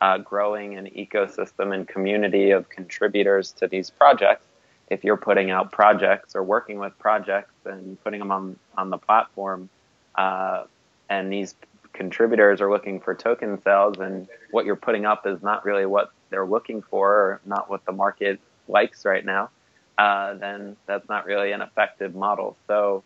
uh, 0.00 0.18
growing 0.18 0.76
an 0.76 0.86
ecosystem 0.86 1.74
and 1.74 1.86
community 1.86 2.50
of 2.50 2.68
contributors 2.68 3.52
to 3.52 3.68
these 3.68 3.90
projects. 3.90 4.44
If 4.88 5.04
you're 5.04 5.16
putting 5.18 5.50
out 5.50 5.70
projects 5.70 6.34
or 6.34 6.42
working 6.42 6.78
with 6.78 6.98
projects 6.98 7.52
and 7.64 8.02
putting 8.02 8.20
them 8.20 8.30
on, 8.30 8.58
on 8.76 8.90
the 8.90 8.98
platform, 8.98 9.68
uh, 10.14 10.64
and 11.10 11.32
these 11.32 11.54
contributors 11.98 12.60
are 12.60 12.70
looking 12.70 13.00
for 13.00 13.12
token 13.12 13.60
sales 13.62 13.96
and 13.98 14.28
what 14.52 14.64
you're 14.64 14.76
putting 14.76 15.04
up 15.04 15.26
is 15.26 15.42
not 15.42 15.64
really 15.64 15.84
what 15.84 16.12
they're 16.30 16.46
looking 16.46 16.80
for 16.80 17.12
or 17.12 17.40
not 17.44 17.68
what 17.68 17.84
the 17.86 17.92
market 17.92 18.38
likes 18.68 19.04
right 19.04 19.24
now, 19.24 19.50
uh, 19.98 20.34
then 20.34 20.76
that's 20.86 21.08
not 21.08 21.26
really 21.26 21.50
an 21.50 21.60
effective 21.60 22.14
model. 22.14 22.56
So, 22.68 23.02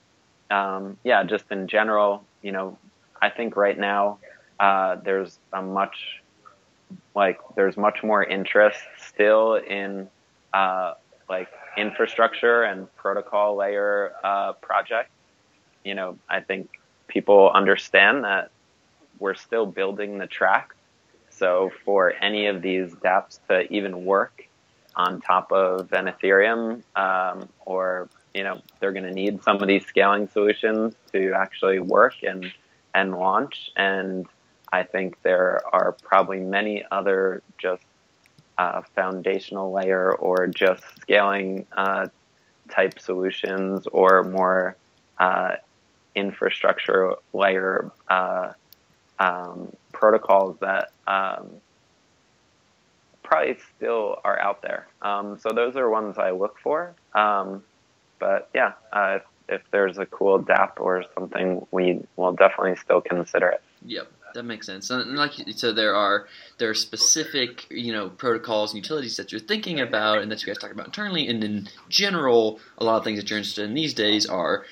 um, 0.50 0.98
yeah, 1.04 1.24
just 1.24 1.50
in 1.50 1.68
general, 1.68 2.22
you 2.42 2.52
know, 2.52 2.76
I 3.20 3.30
think 3.30 3.56
right 3.56 3.78
now 3.78 4.18
uh, 4.60 4.96
there's 4.96 5.38
a 5.54 5.62
much 5.62 6.20
like 7.14 7.38
there's 7.56 7.78
much 7.78 8.02
more 8.02 8.22
interest 8.22 8.78
still 8.98 9.54
in 9.54 10.06
uh, 10.52 10.92
like 11.30 11.48
infrastructure 11.78 12.64
and 12.64 12.94
protocol 12.96 13.56
layer 13.56 14.12
uh, 14.22 14.52
projects. 14.52 15.14
You 15.82 15.94
know, 15.94 16.18
I 16.28 16.40
think 16.40 16.78
people 17.08 17.50
understand 17.54 18.24
that 18.24 18.51
we're 19.22 19.34
still 19.34 19.66
building 19.66 20.18
the 20.18 20.26
track. 20.26 20.74
So 21.30 21.70
for 21.84 22.12
any 22.20 22.46
of 22.46 22.60
these 22.60 22.92
dApps 22.96 23.38
to 23.48 23.72
even 23.72 24.04
work 24.04 24.44
on 24.96 25.20
top 25.20 25.52
of 25.52 25.92
an 25.92 26.06
Ethereum, 26.06 26.82
um, 26.96 27.48
or 27.64 28.08
you 28.34 28.42
know, 28.42 28.60
they're 28.80 28.92
going 28.92 29.04
to 29.04 29.12
need 29.12 29.42
some 29.42 29.62
of 29.62 29.68
these 29.68 29.86
scaling 29.86 30.28
solutions 30.28 30.94
to 31.12 31.32
actually 31.34 31.78
work 31.78 32.14
and 32.22 32.52
and 32.94 33.14
launch. 33.14 33.70
And 33.76 34.26
I 34.72 34.82
think 34.82 35.22
there 35.22 35.62
are 35.72 35.92
probably 36.02 36.40
many 36.40 36.84
other 36.90 37.42
just 37.58 37.84
uh, 38.58 38.82
foundational 38.94 39.72
layer 39.72 40.12
or 40.12 40.46
just 40.48 40.82
scaling 41.00 41.66
uh, 41.76 42.08
type 42.70 42.98
solutions 42.98 43.86
or 43.92 44.24
more 44.24 44.76
uh, 45.18 45.52
infrastructure 46.14 47.14
layer 47.32 47.90
uh, 48.08 48.52
um, 49.18 49.72
protocols 49.92 50.56
that 50.60 50.90
um, 51.06 51.50
probably 53.22 53.56
still 53.76 54.18
are 54.24 54.38
out 54.38 54.62
there. 54.62 54.86
Um, 55.00 55.38
so 55.38 55.50
those 55.50 55.76
are 55.76 55.88
ones 55.88 56.18
I 56.18 56.30
look 56.30 56.58
for. 56.62 56.94
Um, 57.14 57.62
but 58.18 58.48
yeah, 58.54 58.72
uh, 58.92 59.18
if, 59.18 59.22
if, 59.48 59.62
there's 59.70 59.98
a 59.98 60.06
cool 60.06 60.42
dApp 60.42 60.78
or 60.78 61.04
something, 61.14 61.66
we 61.70 62.00
will 62.16 62.32
definitely 62.32 62.76
still 62.76 63.00
consider 63.00 63.48
it. 63.48 63.62
Yep, 63.84 64.12
That 64.34 64.42
makes 64.44 64.66
sense. 64.66 64.90
And 64.90 65.16
like 65.16 65.32
so, 65.56 65.72
there 65.72 65.94
are 65.94 66.26
there 66.58 66.70
are 66.70 66.74
specific 66.74 67.66
you 67.70 67.92
know 67.92 68.10
protocols 68.10 68.72
and 68.72 68.82
utilities 68.82 69.16
that 69.16 69.32
you're 69.32 69.40
thinking 69.40 69.80
about 69.80 70.18
and 70.18 70.30
that 70.30 70.40
you 70.40 70.46
guys 70.46 70.58
talk 70.58 70.70
about 70.70 70.86
internally. 70.86 71.26
And 71.26 71.42
in 71.42 71.68
general, 71.88 72.60
a 72.78 72.84
lot 72.84 72.98
of 72.98 73.04
things 73.04 73.18
that 73.18 73.28
you're 73.28 73.38
interested 73.38 73.64
in 73.64 73.74
these 73.74 73.94
days 73.94 74.26
are 74.26 74.64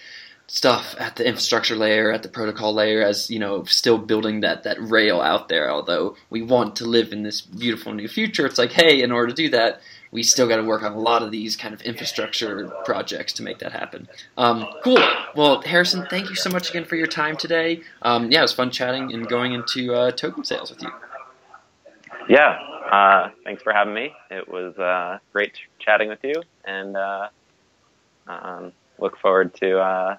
stuff 0.52 0.96
at 0.98 1.14
the 1.14 1.24
infrastructure 1.24 1.76
layer, 1.76 2.10
at 2.10 2.24
the 2.24 2.28
protocol 2.28 2.74
layer, 2.74 3.02
as 3.02 3.30
you 3.30 3.38
know, 3.38 3.62
still 3.64 3.96
building 3.96 4.40
that 4.40 4.64
that 4.64 4.76
rail 4.80 5.20
out 5.20 5.48
there. 5.48 5.70
Although 5.70 6.16
we 6.28 6.42
want 6.42 6.74
to 6.76 6.84
live 6.86 7.12
in 7.12 7.22
this 7.22 7.40
beautiful 7.40 7.94
new 7.94 8.08
future, 8.08 8.46
it's 8.46 8.58
like, 8.58 8.72
hey, 8.72 9.00
in 9.00 9.12
order 9.12 9.28
to 9.28 9.34
do 9.34 9.48
that, 9.50 9.80
we 10.10 10.24
still 10.24 10.48
got 10.48 10.56
to 10.56 10.64
work 10.64 10.82
on 10.82 10.92
a 10.92 10.98
lot 10.98 11.22
of 11.22 11.30
these 11.30 11.54
kind 11.54 11.72
of 11.72 11.80
infrastructure 11.82 12.68
projects 12.84 13.32
to 13.34 13.44
make 13.44 13.60
that 13.60 13.70
happen. 13.70 14.08
Um, 14.36 14.66
cool. 14.82 14.98
Well, 15.36 15.62
Harrison, 15.62 16.04
thank 16.10 16.28
you 16.28 16.34
so 16.34 16.50
much 16.50 16.70
again 16.70 16.84
for 16.84 16.96
your 16.96 17.06
time 17.06 17.36
today. 17.36 17.82
Um, 18.02 18.32
yeah, 18.32 18.40
it 18.40 18.42
was 18.42 18.52
fun 18.52 18.72
chatting 18.72 19.12
and 19.14 19.28
going 19.28 19.52
into 19.52 19.94
uh, 19.94 20.10
token 20.10 20.44
sales 20.44 20.70
with 20.70 20.82
you. 20.82 20.90
Yeah, 22.28 22.58
uh, 22.90 23.30
thanks 23.44 23.62
for 23.62 23.72
having 23.72 23.94
me. 23.94 24.12
It 24.32 24.48
was 24.48 24.76
uh, 24.78 25.20
great 25.32 25.52
chatting 25.78 26.08
with 26.08 26.24
you, 26.24 26.42
and 26.64 26.96
uh, 26.96 27.28
um, 28.26 28.72
look 28.98 29.16
forward 29.18 29.54
to 29.54 29.78
uh, 29.78 30.16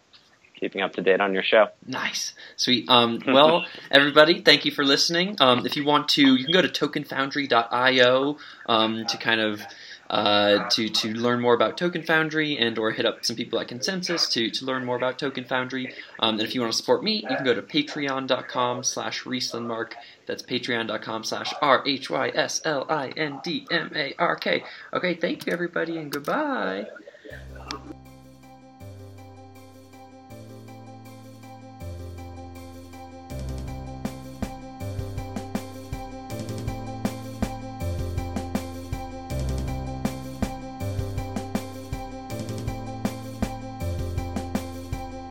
keeping 0.62 0.82
up 0.82 0.94
to 0.94 1.02
date 1.02 1.20
on 1.20 1.34
your 1.34 1.44
show. 1.44 1.68
Nice, 1.86 2.34
sweet. 2.56 2.88
Um, 2.88 3.20
well, 3.28 3.66
everybody, 3.92 4.42
thank 4.42 4.64
you 4.64 4.72
for 4.72 4.86
listening. 4.86 5.36
Um, 5.42 5.66
if 5.66 5.76
you 5.76 5.84
want 5.84 6.08
to, 6.10 6.36
you 6.36 6.46
can 6.46 6.54
go 6.54 6.62
to 6.62 6.70
tokenfoundry.io 6.70 8.38
um, 8.68 9.06
to 9.08 9.18
kind 9.18 9.42
of 9.42 9.62
uh, 10.12 10.70
to 10.70 10.90
to 10.90 11.14
learn 11.14 11.42
more 11.42 11.54
about 11.54 11.78
Token 11.78 12.04
Foundry 12.04 12.58
and 12.58 12.78
or 12.78 12.92
hit 12.92 13.06
up 13.06 13.26
some 13.26 13.36
people 13.36 13.60
at 13.60 13.70
ConsenSys 13.70 14.30
to, 14.32 14.50
to 14.52 14.66
learn 14.66 14.86
more 14.86 14.98
about 14.98 15.18
Token 15.18 15.46
Foundry. 15.46 15.94
Um, 16.20 16.36
and 16.36 16.42
if 16.42 16.54
you 16.54 16.62
want 16.62 16.74
to 16.74 16.78
support 16.78 17.02
me, 17.02 17.26
you 17.28 17.36
can 17.36 17.46
go 17.46 17.54
to 17.54 17.62
patreon.com 17.62 18.84
slash 18.84 19.24
Rhyslindmark. 19.24 19.94
That's 20.28 20.44
patreon.com 20.44 21.24
slash 21.24 21.54
R 21.62 21.82
H 21.88 22.10
Y 22.10 22.30
S 22.36 22.62
L 22.66 22.86
I 22.90 23.10
N 23.16 23.40
D 23.44 23.66
M 23.72 23.92
A 23.96 24.14
R 24.20 24.36
K. 24.36 24.64
Okay, 24.94 25.16
thank 25.16 25.48
you 25.48 25.54
everybody 25.54 25.98
and 25.98 26.12
goodbye. 26.12 26.88